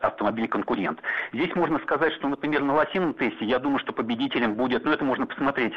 [0.00, 1.00] автомобиль-конкурент.
[1.32, 5.04] Здесь можно сказать, что, например, на лосином тесте, я думаю, что победителем будет, ну это
[5.04, 5.74] можно посмотреть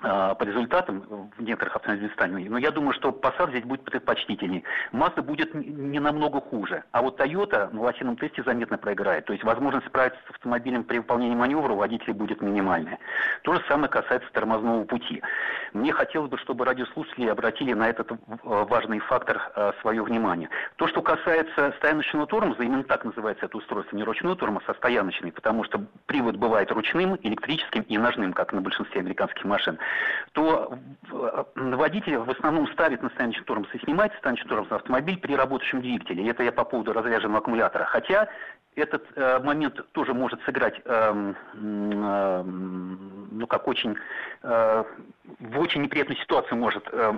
[0.00, 2.48] по результатам в некоторых автомобильных станциях.
[2.50, 4.62] Но я думаю, что Passat здесь будет предпочтительнее.
[4.92, 6.84] Mazda будет не намного хуже.
[6.92, 9.24] А вот Toyota на лосином тесте заметно проиграет.
[9.26, 12.98] То есть возможность справиться с автомобилем при выполнении маневра у водителей будет минимальная.
[13.42, 15.22] То же самое касается тормозного пути.
[15.72, 18.10] Мне хотелось бы, чтобы радиослушатели обратили на этот
[18.42, 20.48] важный фактор а, свое внимание.
[20.76, 25.32] То, что касается стояночного тормоза, именно так называется это устройство, не ручной тормоз, а стояночный,
[25.32, 29.78] потому что привод бывает ручным, электрическим и ножным, как на большинстве американских машин
[30.32, 30.78] то
[31.10, 35.80] э, водитель в основном ставит на стояночный тормоз и снимает стояночный тормоз автомобиль при работающем
[35.80, 36.28] двигателе.
[36.28, 37.84] Это я по поводу разряженного аккумулятора.
[37.84, 38.28] Хотя
[38.76, 43.96] этот э, момент тоже может сыграть, э, э, ну как очень,
[44.42, 44.84] э,
[45.40, 47.14] в очень неприятную ситуацию может э,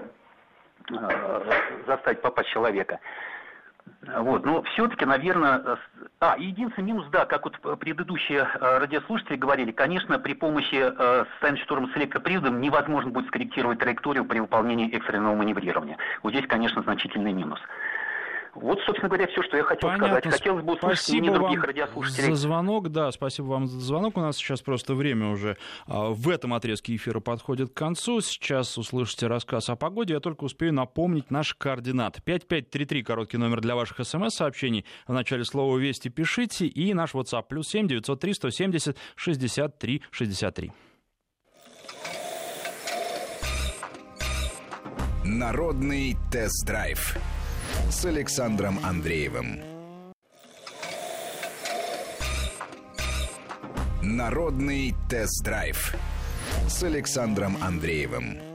[0.91, 1.53] э,
[1.87, 3.01] заставить попасть человека.
[4.19, 5.79] Вот, но все-таки, наверное...
[6.21, 11.89] А, единственный минус, да, как вот предыдущие э, радиослушатели говорили, конечно, при помощи э, штурма
[11.93, 15.97] с электроприводом невозможно будет скорректировать траекторию при выполнении экстренного маневрирования.
[16.23, 17.61] Вот здесь, конечно, значительный минус.
[18.55, 20.19] Вот, собственно говоря, все, что я хотел Понятно.
[20.19, 20.39] сказать.
[20.39, 22.29] Хотелось бы услышать спасибо мнение других вам радиослушателей.
[22.31, 24.17] за звонок, да, спасибо вам за звонок.
[24.17, 28.21] У нас сейчас просто время уже а, в этом отрезке эфира подходит к концу.
[28.21, 30.15] Сейчас услышите рассказ о погоде.
[30.15, 32.23] Я только успею напомнить наши координаты.
[32.23, 34.85] 5533, короткий номер для ваших смс-сообщений.
[35.07, 36.67] В начале слова «Вести» пишите.
[36.67, 40.73] И наш WhatsApp, плюс 7 903 170 63 63.
[45.25, 47.17] Народный тест-драйв
[47.91, 49.61] с Александром Андреевым.
[54.01, 55.95] Народный тест-драйв
[56.69, 58.50] с Александром Андреевым.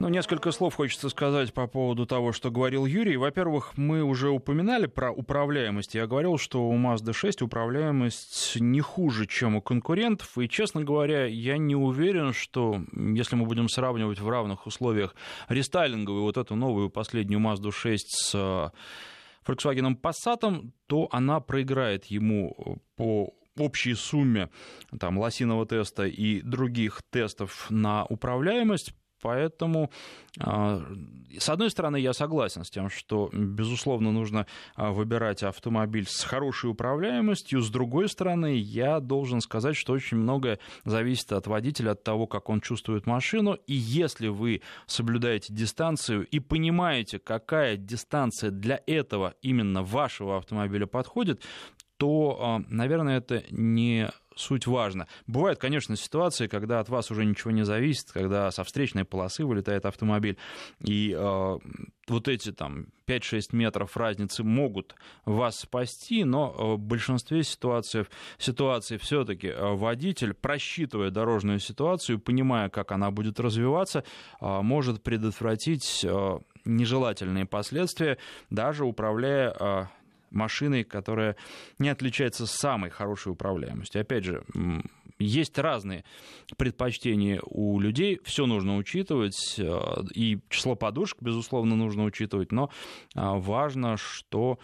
[0.00, 3.18] Ну, несколько слов хочется сказать по поводу того, что говорил Юрий.
[3.18, 5.94] Во-первых, мы уже упоминали про управляемость.
[5.94, 10.38] Я говорил, что у Mazda 6 управляемость не хуже, чем у конкурентов.
[10.38, 15.14] И, честно говоря, я не уверен, что если мы будем сравнивать в равных условиях
[15.50, 18.70] рестайлинговую вот эту новую последнюю Mazda 6 с э,
[19.46, 24.48] Volkswagen Passat, то она проиграет ему по общей сумме
[24.98, 28.94] там, лосиного теста и других тестов на управляемость.
[29.22, 29.90] Поэтому,
[30.38, 30.82] а,
[31.38, 36.70] с одной стороны, я согласен с тем, что, безусловно, нужно а, выбирать автомобиль с хорошей
[36.70, 37.60] управляемостью.
[37.60, 42.48] С другой стороны, я должен сказать, что очень многое зависит от водителя, от того, как
[42.48, 43.54] он чувствует машину.
[43.66, 51.42] И если вы соблюдаете дистанцию и понимаете, какая дистанция для этого именно вашего автомобиля подходит,
[52.00, 55.06] то, а, наверное, это не суть важно.
[55.26, 59.86] Бывают, конечно, ситуации, когда от вас уже ничего не зависит, когда со встречной полосы вылетает
[59.86, 60.36] автомобиль,
[60.80, 61.58] и э,
[62.08, 68.06] вот эти там 5-6 метров разницы могут вас спасти, но в большинстве ситуаций,
[68.38, 74.04] ситуаций все-таки водитель, просчитывая дорожную ситуацию, понимая, как она будет развиваться,
[74.40, 76.06] может предотвратить
[76.64, 78.18] нежелательные последствия,
[78.50, 79.90] даже управляя
[80.30, 81.36] машиной, которая
[81.78, 84.00] не отличается самой хорошей управляемостью.
[84.00, 84.44] Опять же,
[85.18, 86.04] есть разные
[86.56, 89.80] предпочтения у людей, все нужно учитывать, э,
[90.14, 92.70] и число подушек, безусловно, нужно учитывать, но
[93.14, 94.58] а, важно, что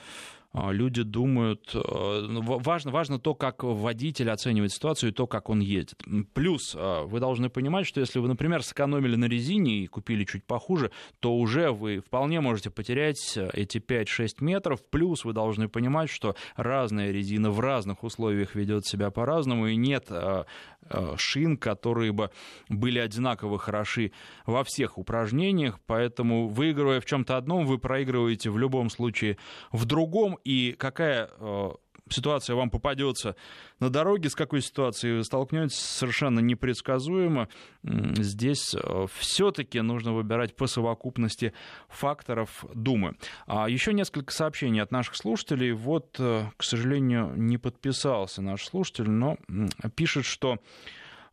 [0.70, 1.70] люди думают...
[1.74, 5.94] Э, ну, важно, важно то, как водитель оценивает ситуацию и то, как он едет.
[6.32, 10.44] Плюс а, вы должны понимать, что если вы, например, сэкономили на резине и купили чуть
[10.44, 10.90] похуже,
[11.20, 14.80] то уже вы вполне можете потерять эти 5-6 метров.
[14.88, 20.06] Плюс вы должны понимать, что разная резина в разных условиях ведет себя по-разному, и нет
[20.10, 20.46] а,
[21.16, 22.30] шин, которые бы
[22.68, 24.12] были одинаково хороши
[24.46, 29.38] во всех упражнениях, поэтому выигрывая в чем-то одном, вы проигрываете в любом случае
[29.72, 31.70] в другом, и какая э,
[32.08, 33.34] ситуация вам попадется
[33.80, 37.48] на дороге, с какой ситуацией вы столкнетесь, совершенно непредсказуемо.
[37.82, 41.52] Здесь э, все-таки нужно выбирать по совокупности
[41.88, 43.16] факторов Думы.
[43.46, 45.72] А еще несколько сообщений от наших слушателей.
[45.72, 49.36] Вот, э, к сожалению, не подписался наш слушатель, но
[49.96, 50.58] пишет, что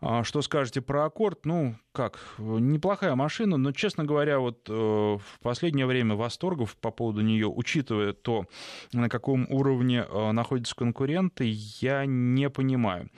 [0.05, 1.45] а что скажете про аккорд?
[1.45, 7.21] Ну, как, неплохая машина, но, честно говоря, вот э, в последнее время восторгов по поводу
[7.21, 8.45] нее, учитывая то,
[8.91, 13.09] на каком уровне э, находятся конкуренты, я не понимаю.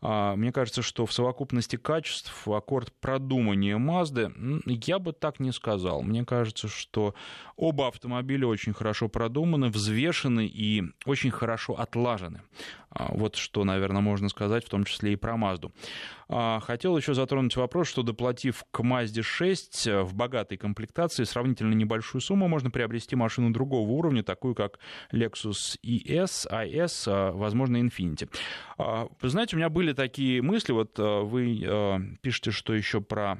[0.00, 4.30] А, мне кажется, что в совокупности качеств аккорд продумания Мазды,
[4.66, 6.02] я бы так не сказал.
[6.02, 7.14] Мне кажется, что
[7.56, 12.42] оба автомобиля очень хорошо продуманы, взвешены и очень хорошо отлажены.
[12.90, 15.72] А, вот что, наверное, можно сказать, в том числе и про Мазду.
[16.28, 21.72] А, хотел еще затронуть вопрос, что доплатив к Мазде 6 э, в богатой комплектации сравнительно
[21.74, 24.80] небольшую сумму, можно приобрести машину другого уровня, такую как
[25.12, 28.28] Lexus ES, IS, возможно, Infiniti.
[28.76, 33.38] Вы знаете, у меня были такие мысли, вот э, вы э, пишете, что еще про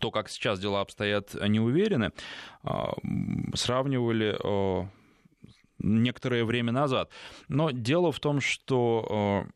[0.00, 2.10] то, как сейчас дела обстоят, не уверены,
[3.54, 4.36] сравнивали
[5.78, 7.10] некоторое время назад.
[7.48, 9.46] Но дело в том, что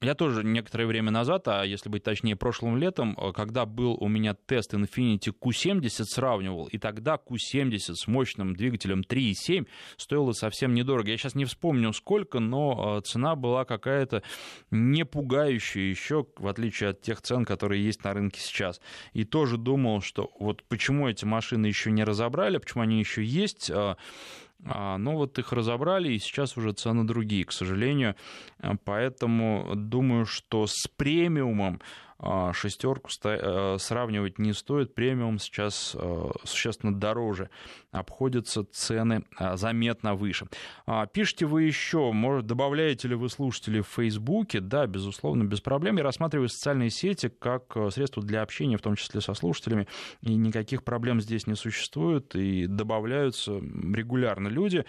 [0.00, 4.06] я тоже некоторое время назад, а если быть точнее, прошлым летом, э, когда был у
[4.06, 11.10] меня тест Infiniti Q70, сравнивал, и тогда Q70 с мощным двигателем 3.7 стоило совсем недорого.
[11.10, 14.22] Я сейчас не вспомню сколько, но э, цена была какая-то
[14.70, 18.80] не пугающая еще, в отличие от тех цен, которые есть на рынке сейчас.
[19.14, 23.70] И тоже думал, что вот почему эти машины еще не разобрали, почему они еще есть,
[24.60, 28.16] э, а, ну вот их разобрали, и сейчас уже цены другие, к сожалению.
[28.60, 31.80] А, поэтому думаю, что с премиумом
[32.52, 34.94] шестерку сравнивать не стоит.
[34.94, 35.96] Премиум сейчас
[36.44, 37.50] существенно дороже
[37.90, 40.46] обходятся цены заметно выше.
[41.12, 44.60] Пишите вы еще, может, добавляете ли вы слушателей в Фейсбуке?
[44.60, 45.96] Да, безусловно, без проблем.
[45.96, 49.86] Я рассматриваю социальные сети как средство для общения, в том числе со слушателями,
[50.20, 54.84] и никаких проблем здесь не существует, и добавляются регулярно люди,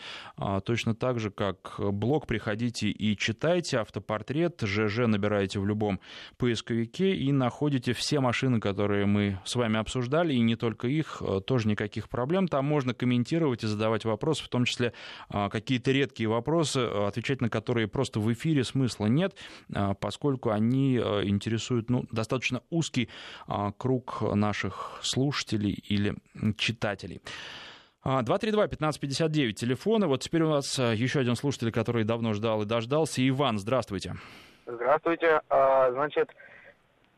[0.66, 6.00] точно так же, как блог, приходите и читайте автопортрет, ЖЖ набираете в любом
[6.38, 11.68] поисковике и находите все машины, которые мы с вами обсуждали, и не только их, тоже
[11.68, 12.48] никаких проблем.
[12.48, 14.94] Там можно комментировать и задавать вопросы, в том числе
[15.30, 19.36] а, какие-то редкие вопросы, отвечать на которые просто в эфире смысла нет,
[19.74, 23.10] а, поскольку они а, интересуют ну, достаточно узкий
[23.78, 26.16] круг наших слушателей или
[26.58, 27.22] читателей.
[28.06, 30.08] 232-1559, телефоны.
[30.08, 33.28] Вот теперь у нас еще один слушатель, который давно ждал и дождался.
[33.28, 34.16] Иван, здравствуйте.
[34.66, 35.42] Здравствуйте.
[35.50, 36.30] Значит,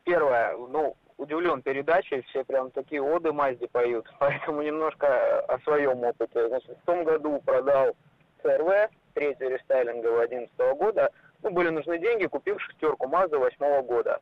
[0.04, 6.48] первое, ну, удивлен передачей, все прям такие оды Мазди поют, поэтому немножко о своем опыте.
[6.48, 7.94] Значит, в том году продал
[8.42, 11.10] ЦРВ, третий рестайлинговый 2011 года,
[11.42, 14.20] ну, были нужны деньги, купил шестерку Мазды восьмого года.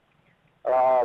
[0.62, 1.04] А,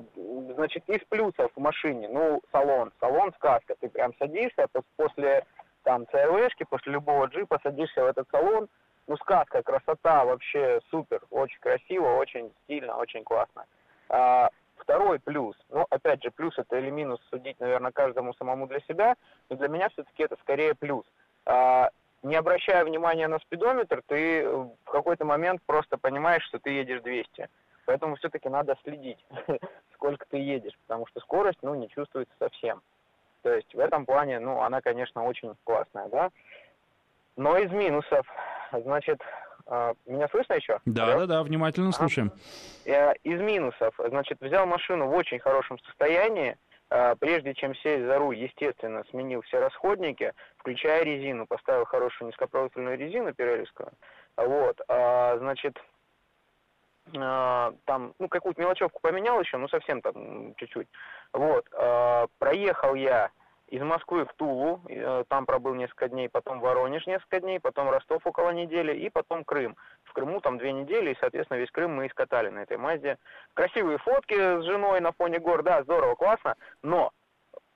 [0.55, 4.67] значит, из плюсов в машине, ну, салон, салон сказка, ты прям садишься
[4.97, 5.45] после
[5.83, 8.67] там ЦРВшки, после любого джипа садишься в этот салон,
[9.07, 13.65] ну, сказка, красота, вообще супер, очень красиво, очень стильно, очень классно.
[14.09, 14.49] А,
[14.85, 19.15] Второй плюс, ну, опять же, плюс это или минус судить, наверное, каждому самому для себя,
[19.49, 21.03] но для меня все-таки это скорее плюс.
[21.47, 21.89] А,
[22.21, 27.49] не обращая внимания на спидометр, ты в какой-то момент просто понимаешь, что ты едешь 200.
[27.87, 29.25] Поэтому все-таки надо следить,
[29.95, 32.83] сколько ты едешь, потому что скорость, ну, не чувствуется совсем.
[33.41, 36.31] То есть в этом плане, ну, она, конечно, очень классная, да.
[37.37, 38.27] Но из минусов,
[38.71, 39.19] значит,
[40.05, 40.79] меня слышно еще?
[40.85, 41.21] Да, Алло?
[41.21, 42.31] да, да, внимательно слушаем.
[42.87, 46.57] А, из минусов, значит, взял машину в очень хорошем состоянии,
[46.89, 52.97] а, прежде чем сесть за руль, естественно, сменил все расходники, включая резину, поставил хорошую низкопрофильную
[52.97, 53.91] резину пирелевскую,
[54.37, 55.81] вот, значит,
[57.13, 60.87] там, ну, какую-то мелочевку поменял еще, ну, совсем там чуть-чуть,
[61.33, 61.67] вот,
[62.39, 63.29] проехал я
[63.75, 68.25] из Москвы в Тулу, э, там пробыл несколько дней, потом Воронеж несколько дней, потом Ростов
[68.25, 69.75] около недели и потом Крым.
[70.05, 73.17] В Крыму там две недели, и, соответственно, весь Крым мы искатали на этой Мазде.
[73.53, 77.11] Красивые фотки с женой на фоне гор, да, здорово, классно, но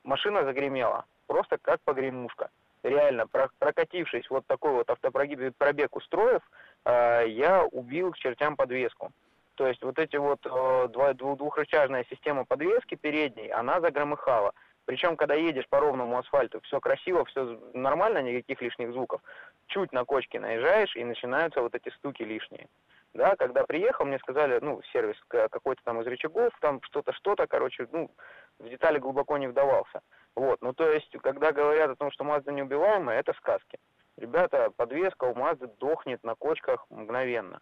[0.05, 2.49] машина загремела, просто как погремушка.
[2.81, 6.41] Реально, прокатившись вот такой вот автопробег устроив,
[6.85, 9.11] э, я убил к чертям подвеску.
[9.55, 14.53] То есть вот эти вот э, двухрычажная система подвески передней, она загромыхала.
[14.85, 19.21] Причем, когда едешь по ровному асфальту, все красиво, все нормально, никаких лишних звуков.
[19.67, 22.67] Чуть на кочке наезжаешь, и начинаются вот эти стуки лишние.
[23.13, 27.87] Да, когда приехал, мне сказали, ну, сервис какой-то там из рычагов, там что-то, что-то, короче,
[27.91, 28.11] ну,
[28.59, 30.01] в детали глубоко не вдавался.
[30.35, 33.79] Вот, ну, то есть, когда говорят о том, что Mazda неубиваемая, это сказки.
[34.17, 37.61] Ребята, подвеска у Mazda дохнет на кочках мгновенно.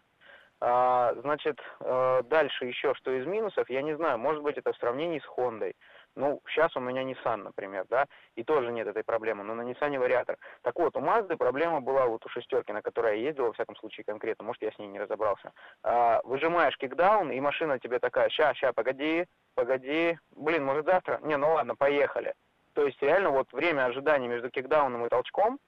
[0.60, 4.76] А, значит, э, дальше еще что из минусов, я не знаю, может быть это в
[4.76, 5.74] сравнении с Хондой.
[6.16, 9.96] Ну, сейчас у меня Nissan, например, да, и тоже нет этой проблемы, но на Nissan
[9.98, 10.36] вариатор.
[10.62, 13.76] Так вот, у Mazda проблема была вот у шестерки, на которой я ездил, во всяком
[13.76, 15.52] случае конкретно, может, я с ней не разобрался.
[15.84, 21.20] А, выжимаешь кикдаун, и машина тебе такая, ща, ща, погоди, погоди, блин, может завтра?
[21.22, 22.34] Не, ну ладно, поехали.
[22.72, 25.60] То есть реально вот время ожидания между кикдауном и толчком,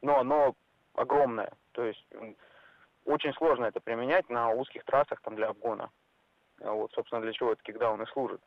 [0.00, 0.54] но оно
[0.94, 1.52] огромное.
[1.72, 2.04] То есть
[3.04, 5.90] очень сложно это применять на узких трассах там для обгона.
[6.60, 8.40] Вот, собственно, для чего этот кикдаун и служит.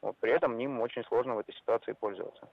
[0.00, 2.48] Вот, при этом ним очень сложно в этой ситуации пользоваться.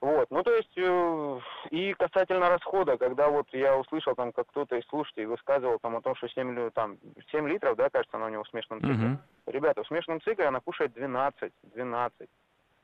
[0.00, 1.40] Вот, ну то есть, э,
[1.70, 6.00] и касательно расхода, когда вот я услышал там, как кто-то из слушателей высказывал там о
[6.00, 6.96] том, что 7, там,
[7.30, 9.08] 7 литров, да, кажется, она у него в смешанном цикле.
[9.08, 9.52] Uh-huh.
[9.52, 12.30] Ребята, в смешанном цикле она кушает 12, 12.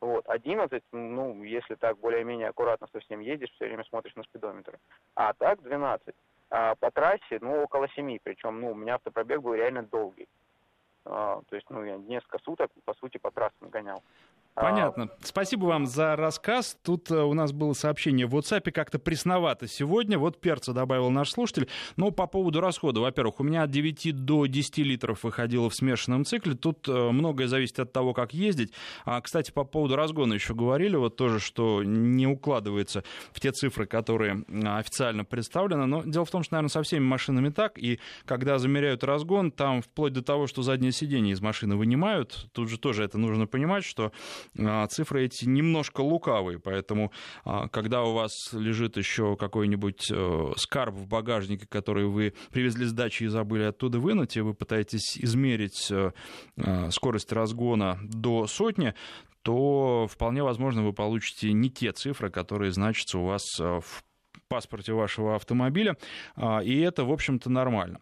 [0.03, 4.79] Вот, 11, ну, если так более-менее аккуратно со всем едешь, все время смотришь на спидометр.
[5.15, 6.15] А так 12.
[6.51, 10.29] А по трассе, ну, около 7, причем, ну, у меня автопробег был реально долгий.
[11.05, 14.03] А, то есть, ну, я несколько суток, по сути, по трассам гонял.
[14.57, 15.11] Понятно.
[15.23, 16.79] Спасибо вам за рассказ.
[16.83, 20.19] Тут э, у нас было сообщение в WhatsApp как-то пресновато сегодня.
[20.19, 21.69] Вот перца добавил наш слушатель.
[21.97, 23.01] Но по поводу расхода.
[23.01, 26.55] Во-первых, у меня от 9 до 10 литров выходило в смешанном цикле.
[26.55, 28.73] Тут э, многое зависит от того, как ездить.
[29.05, 30.97] А, кстати, по поводу разгона еще говорили.
[30.97, 35.85] Вот тоже, что не укладывается в те цифры, которые официально представлены.
[35.85, 37.79] Но дело в том, что, наверное, со всеми машинами так.
[37.79, 42.71] И когда замеряют разгон, там вплоть до того, что заднее сиденье из машины вынимают, тут
[42.71, 44.13] же тоже это нужно понимать, что а,
[44.89, 47.13] цифры эти немножко лукавые, поэтому
[47.45, 52.93] а, когда у вас лежит еще какой-нибудь э, скарб в багажнике, который вы привезли с
[52.93, 56.13] дачи и забыли оттуда вынуть, и вы пытаетесь измерить э,
[56.57, 58.95] э, скорость разгона до сотни,
[59.43, 64.03] то вполне возможно вы получите не те цифры, которые значатся у вас в
[64.49, 65.97] паспорте вашего автомобиля,
[66.65, 68.01] и это, в общем-то, нормально.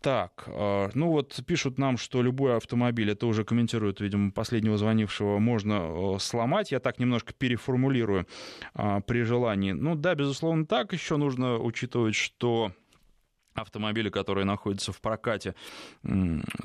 [0.00, 5.38] Так, а, ну вот пишут нам, что любой автомобиль, это уже комментирует, видимо, последнего звонившего,
[5.38, 6.72] можно сломать.
[6.72, 8.26] Я так немножко переформулирую
[8.74, 9.72] а, при желании.
[9.72, 10.94] Ну да, безусловно, так.
[10.94, 12.72] Еще нужно учитывать, что
[13.60, 15.54] автомобили, которые находятся в прокате,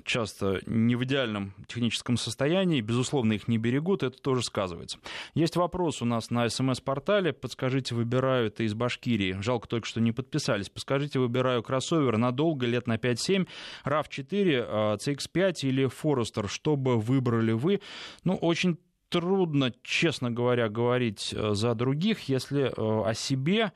[0.03, 4.99] часто не в идеальном техническом состоянии, безусловно, их не берегут, это тоже сказывается.
[5.33, 10.11] Есть вопрос у нас на смс-портале, подскажите, выбираю, это из Башкирии, жалко только, что не
[10.11, 13.47] подписались, подскажите, выбираю кроссовер надолго, лет на 5-7,
[13.85, 17.81] RAV4, CX-5 или Forester, что бы выбрали вы?
[18.23, 18.77] Ну, очень
[19.09, 23.71] трудно, честно говоря, говорить э, за других, если э, о себе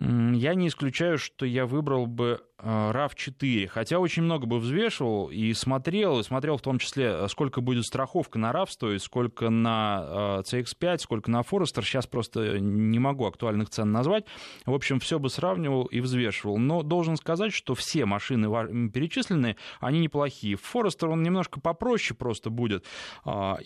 [0.00, 5.52] я не исключаю, что я выбрал бы RAV4, а, хотя очень много бы взвешивал и
[5.54, 10.42] смотрел, и смотрел в том числе, а, сколько будет страховка на RAV стоить, сколько на
[10.44, 14.24] CX-5, а, сколько на Forester, сейчас просто не могу актуальных цен назвать.
[14.66, 16.58] В общем, все бы сравнивал и взвешивал.
[16.58, 18.48] Но должен сказать, что все машины
[18.90, 20.56] перечисленные, они неплохие.
[20.56, 22.84] Forester, он немножко попроще просто будет.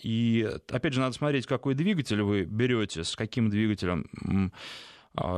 [0.01, 4.49] И, опять же, надо смотреть, какой двигатель вы берете, с каким двигателем а,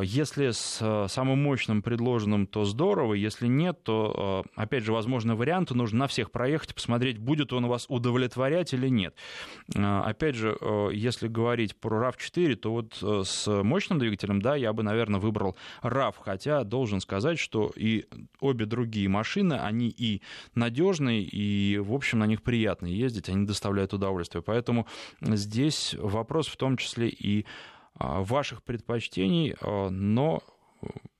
[0.04, 3.14] если с э, самым мощным предложенным, то здорово.
[3.14, 7.68] Если нет, то, э, опять же, возможно, варианты нужно на всех проехать, посмотреть, будет он
[7.68, 9.16] вас удовлетворять или нет.
[9.76, 14.72] А, опять же, э, если говорить про RAV4, то вот с мощным двигателем, да, я
[14.72, 18.06] бы, наверное, выбрал RAV, хотя должен сказать, что и
[18.40, 20.22] обе другие машины, они и
[20.54, 24.42] надежные, и, в общем, на них приятно ездить, они доставляют удовольствие.
[24.42, 24.88] Поэтому
[25.20, 27.50] здесь вопрос в том числе и а,
[28.00, 30.42] ваших предпочтений, а, но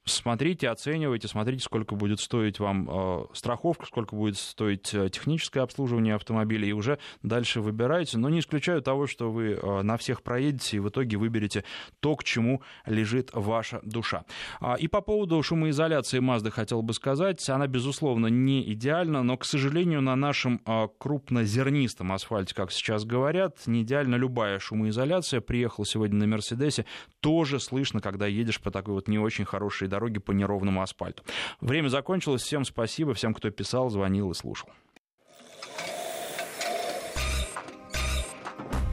[0.06, 6.16] смотрите, оценивайте, смотрите, сколько будет стоить вам э, страховка, сколько будет стоить э, техническое обслуживание
[6.16, 8.18] автомобиля, и уже дальше выбирайте.
[8.18, 11.64] Но не исключаю того, что вы э, на всех проедете и в итоге выберете
[12.00, 14.26] то, к чему лежит ваша душа.
[14.60, 19.46] А, и по поводу шумоизоляции Mazda хотел бы сказать, она, безусловно, не идеальна, но, к
[19.46, 20.62] сожалению, на нашем
[20.98, 25.42] крупнозернистом асфальте, как сейчас говорят, не идеальна любая шумоизоляция.
[25.42, 26.86] Приехал сегодня на Мерседесе,
[27.20, 31.24] тоже слышно, когда едешь по такой вот не очень хорошей дороги по неровному асфальту.
[31.62, 32.44] Время закончилось.
[32.44, 34.70] Всем спасибо, всем, кто писал, звонил и слушал.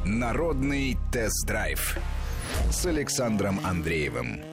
[0.04, 1.98] Народный тест-драйв
[2.70, 4.51] с Александром Андреевым.